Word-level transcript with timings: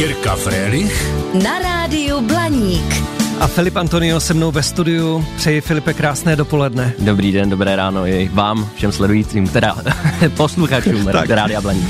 Jirka 0.00 0.32
Frélich 0.36 0.96
na 1.44 1.58
rádiu 1.58 2.20
Blaník. 2.20 2.88
A 3.40 3.46
Filip 3.46 3.76
Antonio 3.76 4.20
se 4.20 4.34
mnou 4.34 4.50
ve 4.50 4.62
studiu. 4.62 5.24
Přeji 5.36 5.60
Filipe 5.60 5.94
krásné 5.94 6.36
dopoledne. 6.36 6.92
Dobrý 6.98 7.32
den, 7.32 7.50
dobré 7.50 7.76
ráno 7.76 8.06
i 8.06 8.30
vám, 8.32 8.68
všem 8.74 8.92
sledujícím, 8.92 9.48
teda 9.48 9.76
posluchačům 10.36 11.06
Rádia 11.06 11.60
Blaník. 11.60 11.88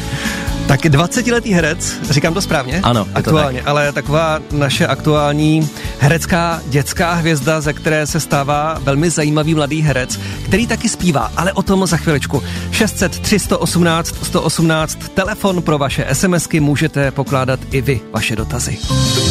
Tak 0.71 0.81
20-letý 0.81 1.53
herec, 1.53 1.99
říkám 2.11 2.35
to 2.35 2.41
správně? 2.41 2.81
Ano, 2.83 3.07
aktuálně, 3.15 3.59
tak. 3.59 3.69
ale 3.69 3.93
taková 3.93 4.41
naše 4.53 4.87
aktuální 4.87 5.69
herecká 5.99 6.63
dětská 6.67 7.15
hvězda, 7.15 7.61
ze 7.61 7.73
které 7.73 8.07
se 8.07 8.21
stává 8.21 8.79
velmi 8.83 9.11
zajímavý 9.11 9.55
mladý 9.55 9.83
herec, 9.83 10.21
který 10.45 10.67
taky 10.67 10.89
zpívá, 10.89 11.33
ale 11.37 11.53
o 11.53 11.63
tom 11.63 11.87
za 11.87 11.97
chviličku. 11.97 12.43
600 12.71 13.19
318 13.19 14.15
118, 14.23 14.99
telefon 15.15 15.63
pro 15.63 15.79
vaše 15.79 16.07
SMSky, 16.13 16.61
můžete 16.61 17.11
pokládat 17.11 17.61
i 17.71 17.81
vy 17.81 18.01
vaše 18.13 18.37
dotazy. 18.37 18.79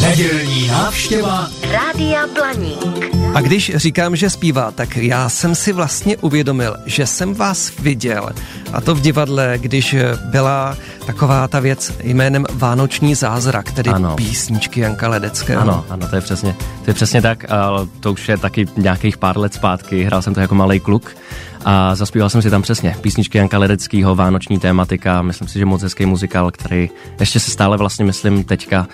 Nedělní 0.00 0.68
návštěva 0.68 1.48
Rádia 1.72 2.26
Blaník. 2.34 3.16
A 3.34 3.40
když 3.40 3.72
říkám, 3.74 4.16
že 4.16 4.30
zpívá, 4.30 4.70
tak 4.70 4.96
já 4.96 5.28
jsem 5.28 5.54
si 5.54 5.72
vlastně 5.72 6.16
uvědomil, 6.16 6.76
že 6.86 7.06
jsem 7.06 7.34
vás 7.34 7.72
viděl, 7.78 8.28
a 8.72 8.80
to 8.80 8.94
v 8.94 9.00
divadle, 9.00 9.54
když 9.58 9.96
byla 10.30 10.76
taková 11.12 11.48
ta 11.48 11.60
věc 11.60 11.92
jménem 12.02 12.46
Vánoční 12.52 13.14
zázrak, 13.14 13.72
tedy 13.72 13.90
ano. 13.90 14.16
písničky 14.16 14.80
Janka 14.80 15.08
Ledeckého. 15.08 15.62
Ano, 15.62 15.84
ano, 15.90 16.08
to 16.08 16.16
je 16.16 16.22
přesně, 16.22 16.54
to 16.84 16.90
je 16.90 16.94
přesně 16.94 17.22
tak, 17.22 17.50
ale 17.50 17.86
to 18.00 18.12
už 18.12 18.28
je 18.28 18.36
taky 18.36 18.66
nějakých 18.76 19.16
pár 19.16 19.38
let 19.38 19.54
zpátky, 19.54 20.04
hrál 20.04 20.22
jsem 20.22 20.34
to 20.34 20.40
jako 20.40 20.54
malý 20.54 20.80
kluk 20.80 21.16
a 21.64 21.94
zaspíval 21.94 22.30
jsem 22.30 22.42
si 22.42 22.50
tam 22.50 22.62
přesně 22.62 22.96
písničky 23.00 23.38
Janka 23.38 23.58
Ledeckého, 23.58 24.14
vánoční 24.14 24.58
tématika, 24.58 25.22
myslím 25.22 25.48
si, 25.48 25.58
že 25.58 25.64
moc 25.64 25.82
hezký 25.82 26.06
muzikál, 26.06 26.50
který 26.50 26.90
ještě 27.20 27.40
se 27.40 27.50
stále 27.50 27.76
vlastně, 27.76 28.04
myslím, 28.04 28.44
teďka 28.44 28.86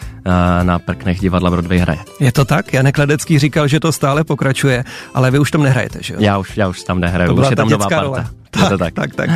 na 0.62 0.78
prknech 0.78 1.20
divadla 1.20 1.50
Broadway 1.50 1.78
hraje. 1.78 1.98
Je 2.20 2.32
to 2.32 2.44
tak? 2.44 2.72
Janek 2.72 2.98
Ledecký 2.98 3.38
říkal, 3.38 3.68
že 3.68 3.80
to 3.80 3.92
stále 3.92 4.24
pokračuje, 4.24 4.84
ale 5.14 5.30
vy 5.30 5.38
už 5.38 5.50
tam 5.50 5.62
nehrajete, 5.62 5.98
že 6.02 6.14
jo? 6.14 6.20
Já 6.22 6.38
už, 6.38 6.56
já 6.56 6.68
už 6.68 6.82
tam 6.82 7.00
nehraju, 7.00 7.34
to 7.34 7.40
už 7.42 7.50
je 7.50 7.56
tam 7.56 7.68
nová 7.68 7.88
parta. 7.88 8.02
Role. 8.02 8.26
Tak, 8.68 8.78
to 8.78 8.78
tak. 8.78 8.94
tak, 8.94 9.14
tak. 9.14 9.30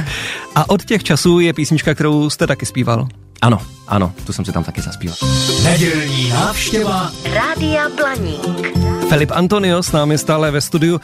A 0.54 0.70
od 0.70 0.84
těch 0.84 1.04
časů 1.04 1.40
je 1.40 1.52
písnička, 1.52 1.94
kterou 1.94 2.30
jste 2.30 2.46
taky 2.46 2.66
zpíval. 2.66 3.08
Ano, 3.42 3.60
ano, 3.88 4.12
tu 4.26 4.32
jsem 4.32 4.44
si 4.44 4.52
tam 4.52 4.64
taky 4.64 4.80
zaspíval. 4.80 5.16
Nedělní 5.62 6.28
návštěva 6.28 7.10
Rádia 7.32 7.88
Blaník. 7.96 8.78
Filip 9.08 9.30
Antonio 9.30 9.82
s 9.82 9.92
námi 9.92 10.18
stále 10.18 10.50
ve 10.50 10.60
studiu. 10.60 11.00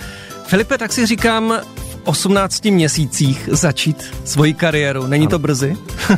Filipe, 0.47 0.79
tak 0.79 0.93
si 0.93 1.07
říkám, 1.07 1.61
18 2.05 2.65
měsících 2.65 3.49
začít 3.53 4.15
svoji 4.25 4.55
kariéru. 4.55 5.07
Není 5.07 5.29
to 5.29 5.39
brzy? 5.39 5.77
uh, 6.11 6.17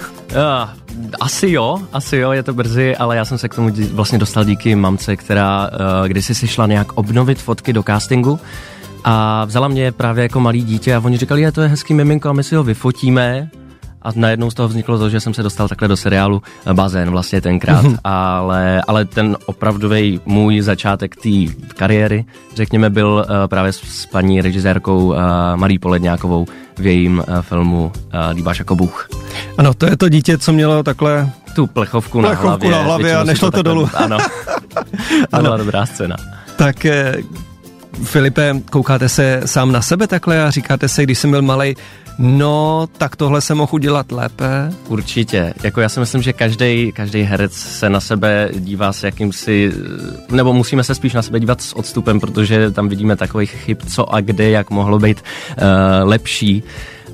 asi 1.21 1.51
jo, 1.51 1.79
asi 1.93 2.17
jo, 2.17 2.33
je 2.33 2.43
to 2.43 2.55
brzy, 2.55 2.97
ale 2.97 3.17
já 3.17 3.25
jsem 3.25 3.39
se 3.39 3.49
k 3.49 3.55
tomu 3.55 3.71
vlastně 3.93 4.19
dostal 4.19 4.45
díky 4.45 4.75
mamce, 4.75 5.17
která 5.17 5.71
uh, 5.71 6.09
kdysi 6.09 6.35
si 6.35 6.49
šla 6.49 6.67
nějak 6.67 6.93
obnovit 6.93 7.39
fotky 7.39 7.73
do 7.73 7.83
castingu 7.83 8.41
a 9.05 9.45
vzala 9.45 9.69
mě 9.69 9.93
právě 9.93 10.23
jako 10.23 10.41
malý 10.41 10.63
dítě 10.63 10.95
a 10.95 11.01
oni 11.05 11.17
říkali, 11.17 11.41
je 11.41 11.53
to 11.53 11.63
je 11.63 11.69
hezký 11.69 11.95
miminko 11.95 12.29
a 12.29 12.33
my 12.33 12.45
si 12.45 12.55
ho 12.55 12.65
vyfotíme 12.65 13.51
a 14.03 14.11
najednou 14.15 14.51
z 14.51 14.55
toho 14.55 14.69
vzniklo 14.69 14.99
to, 14.99 15.11
že 15.11 15.21
jsem 15.21 15.35
se 15.35 15.43
dostal 15.43 15.69
takhle 15.69 15.89
do 15.89 15.97
seriálu 15.97 16.43
Bazén 16.73 17.11
vlastně 17.11 17.41
tenkrát, 17.41 17.85
ale, 18.05 18.83
ale 18.89 19.05
ten 19.05 19.37
opravdový 19.47 20.21
můj 20.27 20.61
začátek 20.61 21.17
té 21.17 21.55
kariéry, 21.77 22.25
řekněme, 22.55 22.91
byl 22.91 23.27
uh, 23.29 23.37
právě 23.47 23.73
s, 23.73 23.81
s 23.81 24.07
paní 24.07 24.41
režisérkou 24.41 25.07
uh, 25.07 25.17
Marí 25.55 25.79
Poledňákovou 25.79 26.47
v 26.79 26.87
jejím 26.87 27.19
uh, 27.29 27.41
filmu 27.41 27.93
uh, 27.95 28.37
Líbáš 28.37 28.59
jako 28.59 28.77
Bůh. 28.77 29.09
Ano, 29.59 29.75
to 29.75 29.87
je 29.87 29.97
to 29.97 30.09
dítě, 30.09 30.39
co 30.39 30.53
mělo 30.53 30.83
takhle 30.83 31.31
tu 31.55 31.67
plechovku, 31.67 32.21
plechovku 32.21 32.47
na 32.47 32.49
hlavě, 32.49 32.71
na 32.71 32.83
hlavě 32.83 33.17
a 33.17 33.25
nešlo 33.25 33.51
to, 33.51 33.57
to 33.57 33.63
dolů. 33.63 33.89
Ano, 33.95 34.19
to 35.31 35.43
byla 35.43 35.57
dobrá 35.57 35.87
scéna. 35.87 36.17
Tak 36.57 36.87
Filipe, 38.05 38.55
koukáte 38.71 39.09
se 39.09 39.43
sám 39.45 39.73
na 39.73 39.83
sebe 39.83 40.07
takhle 40.07 40.43
a 40.43 40.51
říkáte 40.51 40.89
se, 40.89 41.03
když 41.03 41.19
jsem 41.19 41.31
byl 41.31 41.43
malý, 41.43 41.75
no, 42.19 42.89
tak 42.99 43.17
tohle 43.17 43.41
se 43.41 43.55
mohu 43.55 43.69
udělat 43.73 44.13
lépe? 44.13 44.71
Určitě. 44.89 45.55
Jako 45.63 45.81
já 45.81 45.89
si 45.89 46.01
myslím, 46.01 46.23
že 46.23 46.33
každý 46.33 46.93
každý 46.93 47.23
herec 47.23 47.53
se 47.53 47.91
na 47.91 48.01
sebe 48.01 48.49
dívá 48.55 48.93
s 48.93 49.03
jakýmsi, 49.03 49.73
nebo 50.31 50.53
musíme 50.53 50.85
se 50.85 50.95
spíš 50.95 51.15
na 51.15 51.23
sebe 51.23 51.41
dívat 51.41 51.61
s 51.61 51.77
odstupem, 51.77 52.21
protože 52.21 52.71
tam 52.71 52.89
vidíme 52.89 53.17
takových 53.17 53.51
chyb, 53.51 53.79
co 53.89 54.15
a 54.15 54.21
kde, 54.21 54.51
jak 54.51 54.71
mohlo 54.71 54.99
být 54.99 55.23
uh, 55.23 55.65
lepší. 56.09 56.63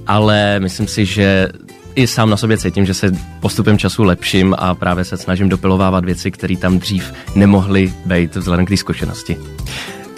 Ale 0.06 0.60
myslím 0.60 0.88
si, 0.88 1.06
že 1.06 1.48
i 1.94 2.06
sám 2.06 2.30
na 2.30 2.36
sobě 2.36 2.58
cítím, 2.58 2.86
že 2.86 2.94
se 2.94 3.12
postupem 3.40 3.78
času 3.78 4.02
lepším 4.02 4.54
a 4.58 4.74
právě 4.74 5.04
se 5.04 5.16
snažím 5.16 5.48
dopilovávat 5.48 6.04
věci, 6.04 6.30
které 6.30 6.56
tam 6.56 6.78
dřív 6.78 7.12
nemohly 7.34 7.92
být 8.06 8.36
vzhledem 8.36 8.66
k 8.66 8.68
té 8.68 8.76
zkušenosti. 8.76 9.36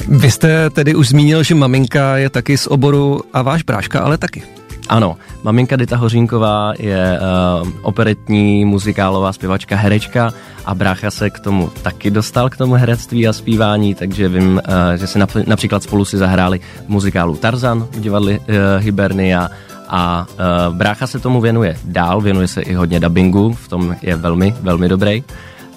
Vy 0.08 0.30
jste 0.30 0.70
tedy 0.70 0.94
už 0.94 1.08
zmínil, 1.08 1.42
že 1.42 1.54
maminka 1.54 2.16
je 2.16 2.30
taky 2.30 2.58
z 2.58 2.66
oboru 2.66 3.20
a 3.32 3.42
váš 3.42 3.62
bráška 3.62 4.00
ale 4.00 4.18
taky. 4.18 4.42
Ano, 4.88 5.16
maminka 5.42 5.76
Dita 5.76 5.96
Hořínková 5.96 6.72
je 6.78 7.18
uh, 7.62 7.68
operetní, 7.82 8.64
muzikálová 8.64 9.32
zpěvačka, 9.32 9.76
herečka 9.76 10.30
a 10.64 10.74
brácha 10.74 11.10
se 11.10 11.30
k 11.30 11.40
tomu 11.40 11.70
taky 11.82 12.10
dostal, 12.10 12.50
k 12.50 12.56
tomu 12.56 12.74
herectví 12.74 13.28
a 13.28 13.32
zpívání, 13.32 13.94
takže 13.94 14.28
vím, 14.28 14.54
uh, 14.68 14.94
že 14.94 15.06
si 15.06 15.18
nap- 15.18 15.44
například 15.46 15.82
spolu 15.82 16.04
si 16.04 16.18
zahráli 16.18 16.60
muzikálu 16.88 17.36
Tarzan 17.36 17.86
v 17.90 18.00
divadle 18.00 18.32
uh, 18.32 18.38
Hibernia 18.78 19.50
a 19.88 20.26
uh, 20.68 20.76
brácha 20.76 21.06
se 21.06 21.18
tomu 21.18 21.40
věnuje 21.40 21.76
dál, 21.84 22.20
věnuje 22.20 22.48
se 22.48 22.62
i 22.62 22.74
hodně 22.74 23.00
dubbingu, 23.00 23.52
v 23.52 23.68
tom 23.68 23.96
je 24.02 24.16
velmi, 24.16 24.54
velmi 24.60 24.88
dobrý 24.88 25.24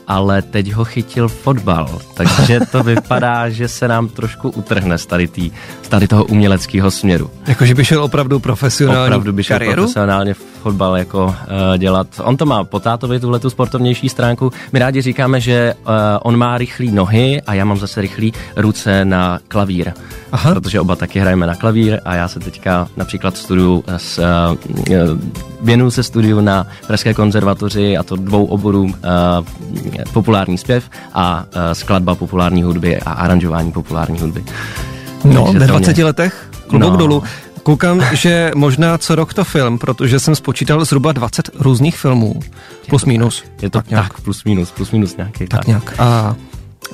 ale 0.09 0.41
teď 0.41 0.71
ho 0.73 0.85
chytil 0.85 1.27
fotbal, 1.27 1.99
takže 2.13 2.59
to 2.71 2.83
vypadá, 2.93 3.49
že 3.49 3.67
se 3.67 3.87
nám 3.87 4.07
trošku 4.07 4.49
utrhne 4.49 4.97
z 4.97 5.05
tady, 5.05 5.27
tý, 5.27 5.51
z 5.81 5.87
tady 5.87 6.07
toho 6.07 6.25
uměleckého 6.25 6.91
směru. 6.91 7.29
Jakože 7.47 7.75
by 7.75 7.85
šel 7.85 8.03
opravdu 8.03 8.39
profesionálně 8.39 9.05
Opravdu 9.05 9.33
by 9.33 9.43
šel 9.43 9.55
kariéru? 9.55 9.75
profesionálně 9.75 10.33
fotbal 10.33 10.97
jako 10.97 11.25
uh, 11.25 11.33
dělat. 11.77 12.07
On 12.23 12.37
to 12.37 12.45
má 12.45 12.63
po 12.63 12.79
tátovi, 12.79 13.19
tuhle 13.19 13.39
tu 13.39 13.49
sportovnější 13.49 14.09
stránku. 14.09 14.51
My 14.73 14.79
rádi 14.79 15.01
říkáme, 15.01 15.41
že 15.41 15.73
uh, 15.79 15.91
on 16.21 16.37
má 16.37 16.57
rychlé 16.57 16.85
nohy 16.91 17.41
a 17.47 17.53
já 17.53 17.65
mám 17.65 17.77
zase 17.77 18.01
rychlé 18.01 18.29
ruce 18.55 19.05
na 19.05 19.39
klavír. 19.47 19.93
Aha. 20.31 20.53
Protože 20.53 20.79
oba 20.79 20.95
taky 20.95 21.19
hrajeme 21.19 21.47
na 21.47 21.55
klavír 21.55 21.99
a 22.05 22.15
já 22.15 22.27
se 22.27 22.39
teďka 22.39 22.87
například 22.97 23.37
studiu 23.37 23.83
s, 23.97 24.19
uh, 24.19 25.19
věnuju 25.61 25.91
se 25.91 26.03
studiu 26.03 26.41
na 26.41 26.67
Pražské 26.87 27.13
konzervatoři 27.13 27.97
a 27.97 28.03
to 28.03 28.15
dvou 28.15 28.45
oborů 28.45 28.93
populární 30.13 30.57
zpěv 30.57 30.89
a 31.13 31.45
skladba 31.73 32.15
populární 32.15 32.63
hudby 32.63 32.99
a 32.99 33.11
aranžování 33.11 33.71
populární 33.71 34.19
hudby. 34.19 34.43
No, 35.23 35.53
ve 35.53 35.67
20 35.67 35.95
mě... 35.95 36.05
letech 36.05 36.49
klobouk 36.67 36.91
no. 36.91 36.97
dolů. 36.97 37.23
Koukám, 37.63 38.01
že 38.11 38.51
možná 38.55 38.97
co 38.97 39.15
rok 39.15 39.33
to 39.33 39.43
film, 39.43 39.79
protože 39.79 40.19
jsem 40.19 40.35
spočítal 40.35 40.85
zhruba 40.85 41.11
20 41.11 41.49
různých 41.59 41.97
filmů. 41.97 42.39
Plus 42.89 43.05
minus. 43.05 43.43
Je 43.61 43.69
to 43.69 43.77
tak, 43.77 43.89
nějak. 43.89 44.13
tak 44.13 44.21
plus 44.21 44.43
minus, 44.43 44.71
plus 44.71 44.91
minus 44.91 45.17
nějaký. 45.17 45.47
Tak, 45.47 45.59
tak. 45.59 45.67
nějak. 45.67 45.99
A 45.99 46.35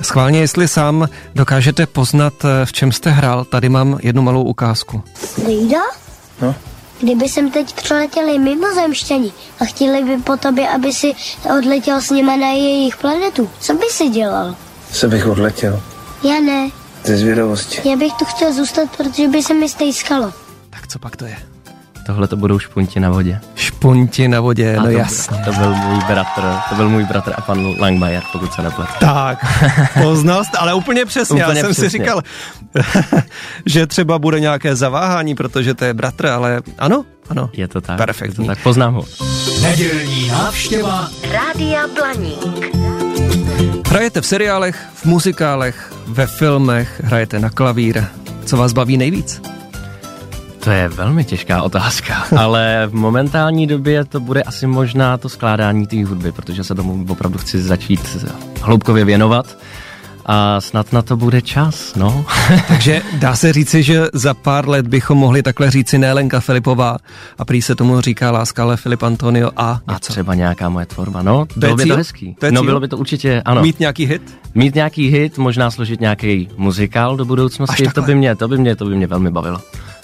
schválně, 0.02 0.40
jestli 0.40 0.68
sám 0.68 1.08
dokážete 1.34 1.86
poznat, 1.86 2.34
v 2.64 2.72
čem 2.72 2.92
jste 2.92 3.10
hrál, 3.10 3.44
tady 3.44 3.68
mám 3.68 3.98
jednu 4.02 4.22
malou 4.22 4.42
ukázku. 4.42 5.02
Lída? 5.46 5.80
No? 6.42 6.54
Kdyby 7.00 7.28
jsem 7.28 7.50
teď 7.50 7.72
přiletěli 7.72 8.38
mimozemštění 8.38 9.32
a 9.60 9.64
chtěli 9.64 10.04
by 10.04 10.22
po 10.22 10.36
tobě, 10.36 10.68
aby 10.68 10.92
si 10.92 11.12
odletěl 11.58 12.00
s 12.00 12.10
nimi 12.10 12.36
na 12.36 12.48
jejich 12.48 12.96
planetu, 12.96 13.50
co 13.60 13.74
by 13.74 13.86
si 13.90 14.08
dělal? 14.08 14.56
Co 14.92 15.08
bych 15.08 15.26
odletěl? 15.26 15.82
Já 16.22 16.40
ne. 16.40 16.70
Ze 17.04 17.16
zvědavosti. 17.16 17.88
Já 17.88 17.96
bych 17.96 18.12
tu 18.12 18.24
chtěl 18.24 18.52
zůstat, 18.52 18.96
protože 18.96 19.28
by 19.28 19.42
se 19.42 19.54
mi 19.54 19.68
stejskalo. 19.68 20.32
Tak 20.70 20.86
co 20.86 20.98
pak 20.98 21.16
to 21.16 21.24
je? 21.24 21.36
Tohle 22.06 22.28
to 22.28 22.36
budou 22.36 22.58
špunti 22.58 23.00
na 23.00 23.10
vodě. 23.10 23.40
Špunti 23.54 24.28
na 24.28 24.40
vodě, 24.40 24.76
a 24.76 24.80
no 24.82 24.84
to, 24.86 24.90
jasně. 24.90 25.38
To 25.44 25.52
byl 25.52 25.74
můj 25.74 26.04
bratr, 26.08 26.42
to 26.68 26.74
byl 26.74 26.88
můj 26.88 27.04
bratr 27.04 27.32
a 27.36 27.40
pan 27.40 27.74
Langmajer, 27.80 28.22
pokud 28.32 28.52
se 28.52 28.62
nepletu. 28.62 28.92
Tak, 29.00 29.46
poznal 30.02 30.44
jste, 30.44 30.58
ale 30.58 30.74
úplně 30.74 31.04
přesně. 31.04 31.44
Úplně 31.44 31.58
Já 31.60 31.64
jsem 31.64 31.72
přesně. 31.72 31.90
si 31.90 31.98
říkal, 31.98 32.22
že 33.66 33.86
třeba 33.86 34.18
bude 34.18 34.40
nějaké 34.40 34.76
zaváhání, 34.76 35.34
protože 35.34 35.74
to 35.74 35.84
je 35.84 35.94
bratr, 35.94 36.26
ale 36.26 36.60
ano, 36.78 37.04
ano. 37.28 37.50
Je 37.52 37.68
to 37.68 37.80
tak. 37.80 37.96
Perfektní. 37.96 38.44
Je 38.44 38.48
to 38.50 38.54
tak, 38.54 38.62
poznám 38.62 38.94
ho. 38.94 39.04
Nedělní 39.62 40.28
návštěva 40.28 41.08
Rádia 41.32 41.82
Blaník. 41.94 42.76
Hrajete 43.88 44.20
v 44.20 44.26
seriálech, 44.26 44.86
v 44.94 45.04
muzikálech, 45.04 45.92
ve 46.06 46.26
filmech, 46.26 47.00
hrajete 47.04 47.38
na 47.38 47.50
klavír. 47.50 48.04
Co 48.44 48.56
vás 48.56 48.72
baví 48.72 48.96
nejvíc? 48.96 49.42
To 50.66 50.72
je 50.72 50.88
velmi 50.88 51.24
těžká 51.24 51.62
otázka, 51.62 52.26
ale 52.36 52.82
v 52.86 52.94
momentální 52.94 53.66
době 53.66 54.04
to 54.04 54.20
bude 54.20 54.42
asi 54.42 54.66
možná 54.66 55.16
to 55.16 55.28
skládání 55.28 55.86
té 55.86 56.04
hudby, 56.04 56.32
protože 56.32 56.64
se 56.64 56.74
tomu 56.74 57.06
opravdu 57.08 57.38
chci 57.38 57.62
začít 57.62 58.26
hloubkově 58.62 59.04
věnovat 59.04 59.58
a 60.26 60.60
snad 60.60 60.92
na 60.92 61.02
to 61.02 61.16
bude 61.16 61.42
čas, 61.42 61.94
no. 61.94 62.26
Takže 62.68 63.02
dá 63.18 63.36
se 63.36 63.52
říci, 63.52 63.82
že 63.82 64.06
za 64.12 64.34
pár 64.34 64.68
let 64.68 64.86
bychom 64.86 65.18
mohli 65.18 65.42
takhle 65.42 65.70
říci 65.70 65.98
Nélenka 65.98 66.40
Filipová 66.40 66.96
a 67.38 67.44
prý 67.44 67.62
se 67.62 67.74
tomu 67.74 68.00
říká 68.00 68.30
láska, 68.30 68.62
ale 68.62 68.76
Filip 68.76 69.02
Antonio 69.02 69.50
a 69.56 69.80
A 69.86 69.92
něco. 69.92 70.12
třeba 70.12 70.34
nějaká 70.34 70.68
moje 70.68 70.86
tvorba, 70.86 71.22
no. 71.22 71.46
To 71.46 71.60
bylo 71.60 71.76
by 71.76 71.86
to 71.86 71.96
hezký. 71.96 72.36
To 72.40 72.50
no, 72.50 72.62
bylo 72.62 72.80
by 72.80 72.88
to 72.88 72.98
určitě, 72.98 73.42
ano. 73.44 73.62
Mít 73.62 73.80
nějaký 73.80 74.06
hit? 74.06 74.38
Mít 74.54 74.74
nějaký 74.74 75.08
hit, 75.08 75.38
možná 75.38 75.70
složit 75.70 76.00
nějaký 76.00 76.48
muzikál 76.56 77.16
do 77.16 77.24
budoucnosti, 77.24 77.88
to 77.94 78.02
by 78.02 78.14
mě, 78.14 78.36
to 78.36 78.48
by 78.48 78.58
mě, 78.58 78.76
to 78.76 78.84
by 78.84 78.96
mě 78.96 79.06
velmi 79.06 79.30
bavilo. 79.30 79.60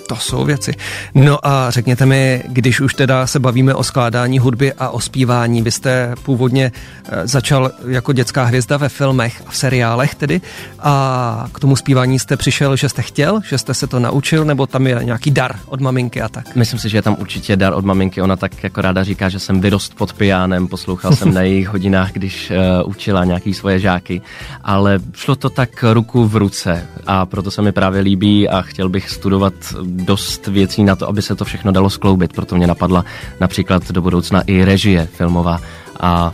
To 0.08 0.16
jsou 0.16 0.44
věci. 0.44 0.74
No 1.14 1.46
a 1.46 1.70
řekněte 1.70 2.06
mi, 2.06 2.42
když 2.48 2.80
už 2.80 2.94
teda 2.94 3.26
se 3.26 3.38
bavíme 3.38 3.74
o 3.74 3.82
skládání 3.82 4.38
hudby 4.38 4.72
a 4.72 4.88
o 4.88 5.00
zpívání, 5.00 5.62
vy 5.62 5.70
jste 5.70 6.14
původně 6.22 6.72
eh, 7.08 7.26
začal 7.26 7.70
jako 7.88 8.12
dětská 8.12 8.44
hvězda 8.44 8.76
ve 8.76 8.88
filmech 8.88 9.42
a 9.46 9.50
v 9.50 9.56
seriálech 9.56 10.14
tedy 10.14 10.40
a 10.80 11.48
k 11.52 11.60
tomu 11.60 11.76
zpívání 11.76 12.18
jste 12.18 12.36
přišel, 12.36 12.76
že 12.76 12.88
jste 12.88 13.02
chtěl, 13.02 13.40
že 13.48 13.58
jste 13.58 13.74
se 13.74 13.86
to 13.86 13.98
naučil, 13.98 14.44
nebo 14.44 14.66
tam 14.66 14.86
je 14.86 15.00
nějaký 15.02 15.30
dar 15.30 15.56
od 15.66 15.80
maminky 15.80 16.22
a 16.22 16.28
tak? 16.28 16.56
Myslím 16.56 16.78
si, 16.78 16.88
že 16.88 16.98
je 16.98 17.02
tam 17.02 17.16
určitě 17.18 17.56
dar 17.56 17.72
od 17.72 17.84
maminky. 17.84 18.22
Ona 18.22 18.36
tak 18.36 18.62
jako 18.62 18.80
ráda 18.80 19.04
říká, 19.04 19.28
že 19.28 19.38
jsem 19.38 19.60
vyrost 19.60 19.94
pod 19.94 20.12
pijánem, 20.12 20.68
poslouchal 20.68 21.12
jsem 21.16 21.34
na 21.38 21.42
jejich 21.42 21.68
hodinách, 21.68 22.12
když 22.12 22.50
uh, 22.50 22.90
učila 22.90 23.24
nějaký 23.24 23.54
svoje 23.54 23.78
žáky, 23.78 24.22
ale 24.64 24.98
šlo 25.14 25.36
to 25.36 25.50
tak 25.50 25.84
ruku 25.92 26.28
v 26.28 26.36
ruce 26.36 26.86
a 27.06 27.26
proto 27.26 27.50
se 27.50 27.62
mi 27.62 27.72
právě 27.72 28.00
líbí 28.00 28.48
a 28.48 28.62
chtěl 28.62 28.88
bych 28.88 29.10
studovat 29.10 29.54
dost 29.92 30.46
věcí 30.46 30.84
na 30.84 30.96
to, 30.96 31.08
aby 31.08 31.22
se 31.22 31.34
to 31.34 31.44
všechno 31.44 31.72
dalo 31.72 31.90
skloubit. 31.90 32.32
Proto 32.32 32.56
mě 32.56 32.66
napadla 32.66 33.04
například 33.40 33.90
do 33.92 34.02
budoucna 34.02 34.42
i 34.46 34.64
režie 34.64 35.08
filmová 35.12 35.60
a 36.00 36.32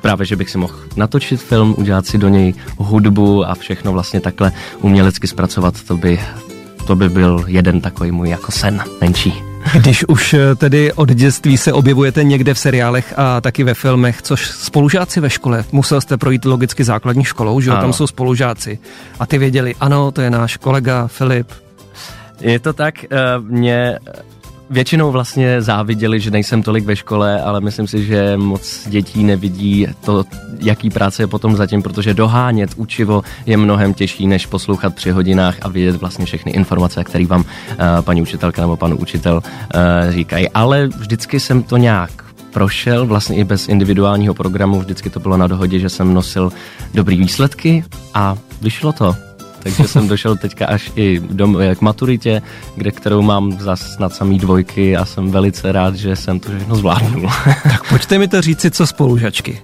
právě, 0.00 0.26
že 0.26 0.36
bych 0.36 0.50
si 0.50 0.58
mohl 0.58 0.74
natočit 0.96 1.40
film, 1.40 1.74
udělat 1.78 2.06
si 2.06 2.18
do 2.18 2.28
něj 2.28 2.54
hudbu 2.76 3.44
a 3.44 3.54
všechno 3.54 3.92
vlastně 3.92 4.20
takhle 4.20 4.52
umělecky 4.80 5.26
zpracovat, 5.26 5.82
to 5.82 5.96
by, 5.96 6.20
to 6.86 6.96
by 6.96 7.08
byl 7.08 7.44
jeden 7.46 7.80
takový 7.80 8.10
můj 8.10 8.28
jako 8.28 8.52
sen 8.52 8.84
menší. 9.00 9.34
Když 9.80 10.08
už 10.08 10.34
eh, 10.34 10.54
tedy 10.54 10.92
od 10.92 11.08
dětství 11.08 11.56
se 11.56 11.72
objevujete 11.72 12.24
někde 12.24 12.54
v 12.54 12.58
seriálech 12.58 13.14
a 13.16 13.40
taky 13.40 13.64
ve 13.64 13.74
filmech, 13.74 14.22
což 14.22 14.46
spolužáci 14.46 15.20
ve 15.20 15.30
škole, 15.30 15.64
musel 15.72 16.00
jste 16.00 16.16
projít 16.16 16.44
logicky 16.44 16.84
základní 16.84 17.24
školou, 17.24 17.60
že 17.60 17.70
jo, 17.70 17.76
tam 17.76 17.92
jsou 17.92 18.06
spolužáci 18.06 18.78
a 19.20 19.26
ty 19.26 19.38
věděli, 19.38 19.74
ano, 19.80 20.10
to 20.10 20.20
je 20.20 20.30
náš 20.30 20.56
kolega 20.56 21.06
Filip, 21.06 21.48
Je 22.40 22.58
to 22.58 22.72
tak, 22.72 23.04
eh, 23.04 23.08
mě 23.40 23.98
většinou 24.70 25.12
vlastně 25.12 25.62
záviděli, 25.62 26.20
že 26.20 26.30
nejsem 26.30 26.62
tolik 26.62 26.84
ve 26.84 26.96
škole, 26.96 27.42
ale 27.42 27.60
myslím 27.60 27.86
si, 27.86 28.04
že 28.04 28.36
moc 28.36 28.88
dětí 28.88 29.24
nevidí 29.24 29.86
to, 30.04 30.24
jaký 30.58 30.90
práce 30.90 31.22
je 31.22 31.26
potom 31.26 31.56
zatím, 31.56 31.82
protože 31.82 32.14
dohánět 32.14 32.70
učivo 32.76 33.22
je 33.46 33.56
mnohem 33.56 33.94
těžší, 33.94 34.26
než 34.26 34.46
poslouchat 34.46 34.94
při 34.94 35.10
hodinách 35.10 35.56
a 35.62 35.68
vidět 35.68 35.96
vlastně 35.96 36.24
všechny 36.24 36.52
informace, 36.52 37.04
které 37.04 37.26
vám 37.26 37.44
eh, 37.70 37.76
paní 38.02 38.22
učitelka 38.22 38.62
nebo 38.62 38.76
pan 38.76 38.94
učitel 38.98 39.42
eh, 39.74 40.12
říkají. 40.12 40.48
Ale 40.48 40.86
vždycky 40.86 41.40
jsem 41.40 41.62
to 41.62 41.76
nějak 41.76 42.24
prošel, 42.52 43.06
vlastně 43.06 43.36
i 43.36 43.44
bez 43.44 43.68
individuálního 43.68 44.34
programu, 44.34 44.80
vždycky 44.80 45.10
to 45.10 45.20
bylo 45.20 45.36
na 45.36 45.46
dohodě, 45.46 45.78
že 45.78 45.88
jsem 45.88 46.14
nosil 46.14 46.52
dobrý 46.94 47.16
výsledky 47.16 47.84
a 48.14 48.36
vyšlo 48.62 48.92
to. 48.92 49.33
Takže 49.64 49.88
jsem 49.88 50.08
došel 50.08 50.36
teďka 50.36 50.66
až 50.66 50.92
i 50.96 51.20
dom, 51.20 51.58
k 51.74 51.80
maturitě, 51.80 52.42
kde 52.76 52.90
kterou 52.90 53.22
mám 53.22 53.52
za 53.52 53.76
snad 53.76 54.14
samý 54.14 54.38
dvojky 54.38 54.96
a 54.96 55.04
jsem 55.04 55.30
velice 55.30 55.72
rád, 55.72 55.96
že 55.96 56.16
jsem 56.16 56.40
to 56.40 56.48
všechno 56.48 56.76
zvládnul. 56.76 57.30
Tak 57.62 57.88
pojďte 57.88 58.18
mi 58.18 58.28
to 58.28 58.42
říci, 58.42 58.70
co 58.70 58.86
spolužačky. 58.86 59.62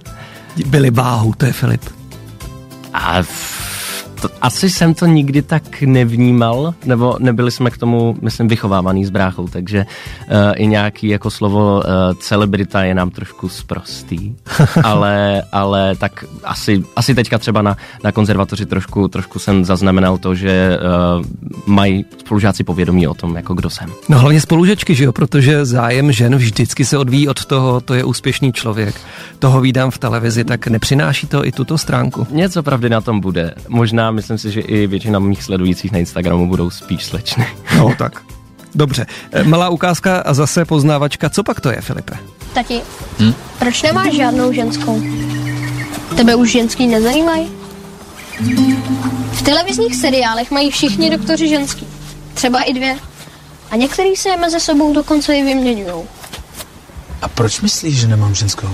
Byli 0.65 0.91
váhu, 0.91 1.33
to 1.37 1.45
je 1.45 1.53
Filip. 1.53 1.81
A 2.93 3.23
to, 4.21 4.29
asi 4.41 4.69
jsem 4.69 4.93
to 4.93 5.05
nikdy 5.05 5.41
tak 5.41 5.81
nevnímal, 5.81 6.73
nebo 6.85 7.15
nebyli 7.19 7.51
jsme 7.51 7.69
k 7.69 7.77
tomu, 7.77 8.15
myslím, 8.21 8.47
vychovávaný 8.47 9.05
s 9.05 9.09
bráchou, 9.09 9.47
takže 9.47 9.85
uh, 9.85 10.35
i 10.55 10.67
nějaký 10.67 11.07
jako 11.07 11.29
slovo 11.31 11.75
uh, 11.75 11.83
celebrita 12.19 12.83
je 12.83 12.93
nám 12.93 13.09
trošku 13.09 13.49
sprostý, 13.49 14.35
ale, 14.83 15.43
ale 15.51 15.95
tak 15.95 16.25
asi, 16.43 16.83
asi 16.95 17.15
teďka 17.15 17.37
třeba 17.37 17.61
na, 17.61 17.77
na 18.03 18.11
konzervatoři 18.11 18.65
trošku, 18.65 19.07
trošku 19.07 19.39
jsem 19.39 19.65
zaznamenal 19.65 20.17
to, 20.17 20.35
že 20.35 20.77
uh, 21.17 21.25
mají 21.65 22.05
spolužáci 22.19 22.63
povědomí 22.63 23.07
o 23.07 23.13
tom, 23.13 23.35
jako 23.35 23.53
kdo 23.53 23.69
jsem. 23.69 23.89
No 24.09 24.19
hlavně 24.19 24.41
spolužečky, 24.41 24.95
že 24.95 25.03
jo, 25.03 25.11
protože 25.11 25.65
zájem 25.65 26.11
žen 26.11 26.35
vždycky 26.35 26.85
se 26.85 26.97
odvíjí 26.97 27.27
od 27.27 27.45
toho, 27.45 27.81
to 27.81 27.93
je 27.93 28.03
úspěšný 28.03 28.53
člověk. 28.53 28.95
Toho 29.39 29.61
vídám 29.61 29.91
v 29.91 29.97
televizi, 29.97 30.43
tak 30.43 30.67
nepřináší 30.67 31.27
to 31.27 31.45
i 31.45 31.51
tuto 31.51 31.77
stránku. 31.77 32.27
Něco 32.31 32.63
pravdy 32.63 32.89
na 32.89 33.01
tom 33.01 33.19
bude. 33.19 33.53
Možná 33.67 34.10
myslím 34.11 34.37
si, 34.37 34.51
že 34.51 34.61
i 34.61 34.87
většina 34.87 35.19
mých 35.19 35.43
sledujících 35.43 35.91
na 35.91 35.99
Instagramu 35.99 36.47
budou 36.47 36.69
spíš 36.69 37.05
slečny. 37.05 37.47
No 37.77 37.95
tak. 37.97 38.21
Dobře. 38.75 39.05
Eh, 39.31 39.43
Malá 39.43 39.69
ukázka 39.69 40.17
a 40.17 40.33
zase 40.33 40.65
poznávačka. 40.65 41.29
Co 41.29 41.43
pak 41.43 41.61
to 41.61 41.69
je, 41.69 41.81
Filipe? 41.81 42.13
Tati, 42.53 42.81
hm? 43.19 43.33
proč 43.59 43.81
nemáš 43.81 44.13
žádnou 44.13 44.53
ženskou? 44.53 45.01
Tebe 46.15 46.35
už 46.35 46.51
ženský 46.51 46.87
nezajímají? 46.87 47.51
V 49.31 49.41
televizních 49.41 49.95
seriálech 49.95 50.51
mají 50.51 50.71
všichni 50.71 51.09
doktoři 51.09 51.47
ženský. 51.47 51.87
Třeba 52.33 52.61
i 52.61 52.73
dvě. 52.73 52.97
A 53.71 53.75
některý 53.75 54.15
se 54.15 54.37
mezi 54.37 54.59
sebou 54.59 54.93
dokonce 54.93 55.35
i 55.35 55.43
vyměňují. 55.43 56.03
A 57.21 57.27
proč 57.27 57.61
myslíš, 57.61 57.99
že 57.99 58.07
nemám 58.07 58.35
ženskou? 58.35 58.69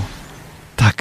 Tak. 0.76 0.96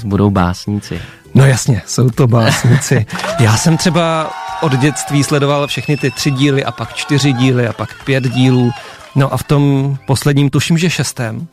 To 0.00 0.08
budou 0.08 0.30
básníci. 0.30 1.00
No 1.38 1.46
jasně, 1.46 1.82
jsou 1.86 2.10
to 2.10 2.26
básníci. 2.26 3.06
Já 3.40 3.56
jsem 3.56 3.76
třeba 3.76 4.32
od 4.60 4.72
dětství 4.76 5.24
sledoval 5.24 5.66
všechny 5.66 5.96
ty 5.96 6.10
tři 6.10 6.30
díly 6.30 6.64
a 6.64 6.72
pak 6.72 6.94
čtyři 6.94 7.32
díly 7.32 7.68
a 7.68 7.72
pak 7.72 8.04
pět 8.04 8.24
dílů. 8.28 8.70
No 9.14 9.32
a 9.32 9.36
v 9.36 9.42
tom 9.42 9.96
posledním, 10.06 10.50
tuším, 10.50 10.78
že 10.78 10.90
šestém, 10.90 11.46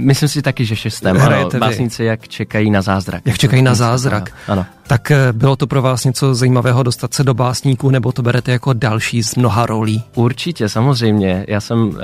Myslím 0.00 0.28
si 0.28 0.42
taky, 0.42 0.64
že 0.64 0.76
šestém. 0.76 1.16
Ano, 1.16 1.24
Hrajete 1.24 1.56
vy. 1.56 1.60
básníci 1.60 2.04
jak 2.04 2.28
čekají 2.28 2.70
na 2.70 2.82
zázrak. 2.82 3.22
jak 3.24 3.38
čekají 3.38 3.62
na 3.62 3.74
zázrak. 3.74 4.32
Ano. 4.48 4.66
Tak 4.86 5.10
eh, 5.10 5.32
bylo 5.32 5.56
to 5.56 5.66
pro 5.66 5.82
vás 5.82 6.04
něco 6.04 6.34
zajímavého 6.34 6.82
dostat 6.82 7.14
se 7.14 7.24
do 7.24 7.34
básníků, 7.34 7.90
nebo 7.90 8.12
to 8.12 8.22
berete 8.22 8.52
jako 8.52 8.72
další 8.72 9.22
z 9.22 9.34
mnoha 9.34 9.66
rolí? 9.66 10.02
Určitě, 10.14 10.68
samozřejmě. 10.68 11.44
Já 11.48 11.60
jsem 11.60 11.78
uh, 11.88 11.94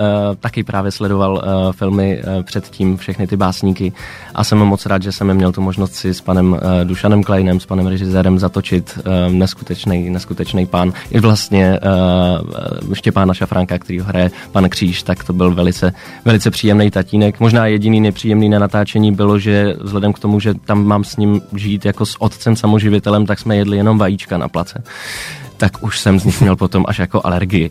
taky 0.40 0.64
právě 0.64 0.90
sledoval 0.90 1.32
uh, 1.34 1.72
filmy 1.72 2.18
uh, 2.18 2.42
předtím, 2.42 2.96
všechny 2.96 3.26
ty 3.26 3.36
básníky 3.36 3.92
a 4.34 4.44
jsem 4.44 4.58
moc 4.58 4.86
rád, 4.86 5.02
že 5.02 5.12
jsem 5.12 5.34
měl 5.34 5.52
tu 5.52 5.60
možnost 5.60 5.94
si 5.94 6.14
s 6.14 6.20
panem 6.20 6.52
uh, 6.52 6.58
Dušanem 6.84 7.22
Kleinem, 7.22 7.60
s 7.60 7.66
panem 7.66 7.86
režisérem 7.86 8.38
zatočit 8.38 8.98
uh, 8.98 9.32
neskutečný, 9.32 10.10
neskutečný 10.10 10.66
pán. 10.66 10.92
I 11.10 11.20
vlastně 11.20 11.80
uh, 12.86 12.94
Štěpána 12.94 13.34
Šafránka, 13.34 13.78
který 13.78 13.98
ho 13.98 14.06
hraje 14.06 14.30
pan 14.52 14.68
Kříž, 14.68 15.02
tak 15.02 15.24
to 15.24 15.32
byl 15.32 15.54
velice, 15.54 15.92
velice 16.24 16.50
příjemný 16.50 16.90
tatínek. 16.90 17.40
Možná 17.40 17.66
jediný 17.66 17.85
nepříjemný 17.90 18.48
na 18.48 18.58
natáčení 18.58 19.12
bylo, 19.12 19.38
že 19.38 19.74
vzhledem 19.80 20.12
k 20.12 20.18
tomu, 20.18 20.40
že 20.40 20.54
tam 20.54 20.84
mám 20.84 21.04
s 21.04 21.16
ním 21.16 21.42
žít 21.54 21.84
jako 21.84 22.06
s 22.06 22.22
otcem 22.22 22.56
samoživitelem, 22.56 23.26
tak 23.26 23.38
jsme 23.38 23.56
jedli 23.56 23.76
jenom 23.76 23.98
vajíčka 23.98 24.38
na 24.38 24.48
place 24.48 24.82
tak 25.56 25.82
už 25.82 26.00
jsem 26.00 26.20
z 26.20 26.24
nich 26.24 26.40
měl 26.40 26.56
potom 26.56 26.84
až 26.88 26.98
jako 26.98 27.20
alergii. 27.24 27.70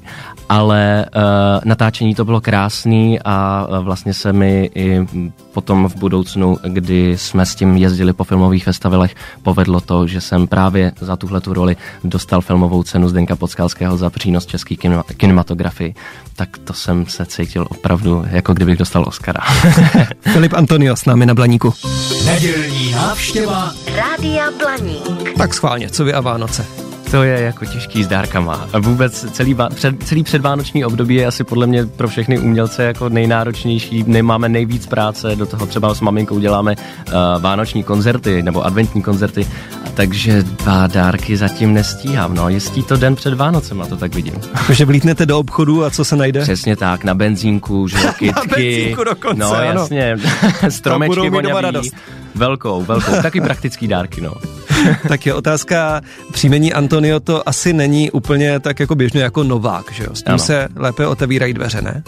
Ale 0.50 1.06
uh, 1.15 1.22
natáčení 1.65 2.15
to 2.15 2.25
bylo 2.25 2.42
krásný 2.42 3.20
a 3.25 3.68
uh, 3.70 3.77
vlastně 3.77 4.13
se 4.13 4.34
mi 4.34 4.70
i 4.75 5.08
potom 5.54 5.88
v 5.89 5.96
budoucnu, 5.96 6.58
kdy 6.63 7.18
jsme 7.18 7.46
s 7.46 7.56
tím 7.56 7.77
jezdili 7.77 8.13
po 8.13 8.24
filmových 8.24 8.63
festivalech, 8.63 9.15
povedlo 9.44 9.82
to, 9.82 10.08
že 10.08 10.22
jsem 10.22 10.48
právě 10.48 10.92
za 11.00 11.15
tuhle 11.15 11.42
tu 11.42 11.54
roli 11.54 11.77
dostal 12.04 12.42
filmovou 12.42 12.84
cenu 12.84 13.10
Zdenka 13.10 13.36
Podskalského 13.36 13.98
za 13.98 14.10
přínos 14.10 14.46
české 14.46 14.75
kinema- 14.75 15.04
kinematografii. 15.18 15.96
Tak 16.36 16.58
to 16.58 16.74
jsem 16.74 17.06
se 17.06 17.25
cítil 17.25 17.68
opravdu, 17.70 18.25
jako 18.30 18.54
kdybych 18.54 18.77
dostal 18.77 19.04
Oscara. 19.08 19.39
Filip 20.34 20.54
Antonio 20.54 20.96
s 20.96 21.06
námi 21.06 21.25
na 21.25 21.34
Blaníku. 21.34 21.74
Nedělní 22.25 22.92
návštěva 22.92 23.72
Rádia 23.96 24.46
Blaník. 24.60 25.38
Tak 25.38 25.54
schválně, 25.54 25.89
co 25.89 26.06
vy 26.06 26.13
a 26.13 26.22
Vánoce? 26.22 26.85
To 27.12 27.24
je 27.24 27.39
jako 27.41 27.65
těžký 27.65 28.03
s 28.03 28.07
dárkama. 28.07 28.67
Vůbec 28.79 29.25
celý, 29.31 29.55
před, 29.75 30.03
celý 30.03 30.24
předvánoční 30.24 30.85
období 30.85 31.15
je 31.15 31.27
asi 31.27 31.43
podle 31.43 31.67
mě 31.67 31.85
pro 31.85 32.07
všechny 32.07 32.39
umělce 32.39 32.83
jako 32.83 33.09
nejnáročnější. 33.09 34.03
Nemáme 34.07 34.50
nejvíc 34.50 34.85
práce, 34.88 35.35
do 35.35 35.45
toho 35.45 35.65
třeba 35.65 35.95
s 35.95 36.01
maminkou 36.01 36.39
děláme 36.39 36.75
uh, 37.07 37.13
vánoční 37.41 37.83
koncerty 37.83 38.43
nebo 38.43 38.65
adventní 38.65 39.01
koncerty, 39.01 39.47
takže 39.93 40.43
dva 40.43 40.88
dárky 40.88 41.38
zatím 41.38 41.74
nestíhám. 41.74 42.35
No, 42.35 42.50
jistý 42.50 42.83
to 42.83 42.97
den 42.97 43.15
před 43.15 43.33
Vánocem, 43.33 43.81
a 43.81 43.85
to 43.85 43.97
tak 43.97 44.15
vidím. 44.15 44.33
Takže 44.67 44.85
vlítnete 44.85 45.25
do 45.25 45.39
obchodu 45.39 45.85
a 45.85 45.89
co 45.89 46.05
se 46.05 46.15
najde? 46.15 46.41
Přesně 46.41 46.75
tak, 46.75 47.03
na 47.03 47.13
benzínku, 47.13 47.88
že 47.88 47.97
kytky. 48.19 48.47
benzínku 48.50 49.03
dokonce, 49.03 49.39
No, 49.39 49.53
ano. 49.55 49.63
jasně. 49.81 50.15
Stromečky 50.69 51.29
voňavý. 51.29 51.91
Velkou, 52.36 52.84
velkou. 52.84 53.12
Taky 53.22 53.42
praktický 53.42 53.88
dárky, 53.88 54.22
no. 54.22 54.34
tak 55.08 55.25
je 55.25 55.34
otázka, 55.34 56.01
příjmení 56.32 56.74
Antonio 56.74 57.20
to 57.20 57.50
asi 57.50 57.74
není 57.74 58.12
úplně 58.12 58.60
tak 58.60 58.80
jako 58.80 58.96
běžně 58.96 59.22
jako 59.22 59.44
Novák, 59.44 59.92
že 59.92 60.04
jo? 60.04 60.10
S 60.13 60.24
tím 60.24 60.30
Ano. 60.34 60.39
se 60.39 60.68
lépe 60.75 61.08
otevírají 61.08 61.54
dveře, 61.54 61.82
ne? 61.82 62.04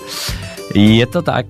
Je 0.74 1.06
to 1.06 1.22
tak. 1.22 1.46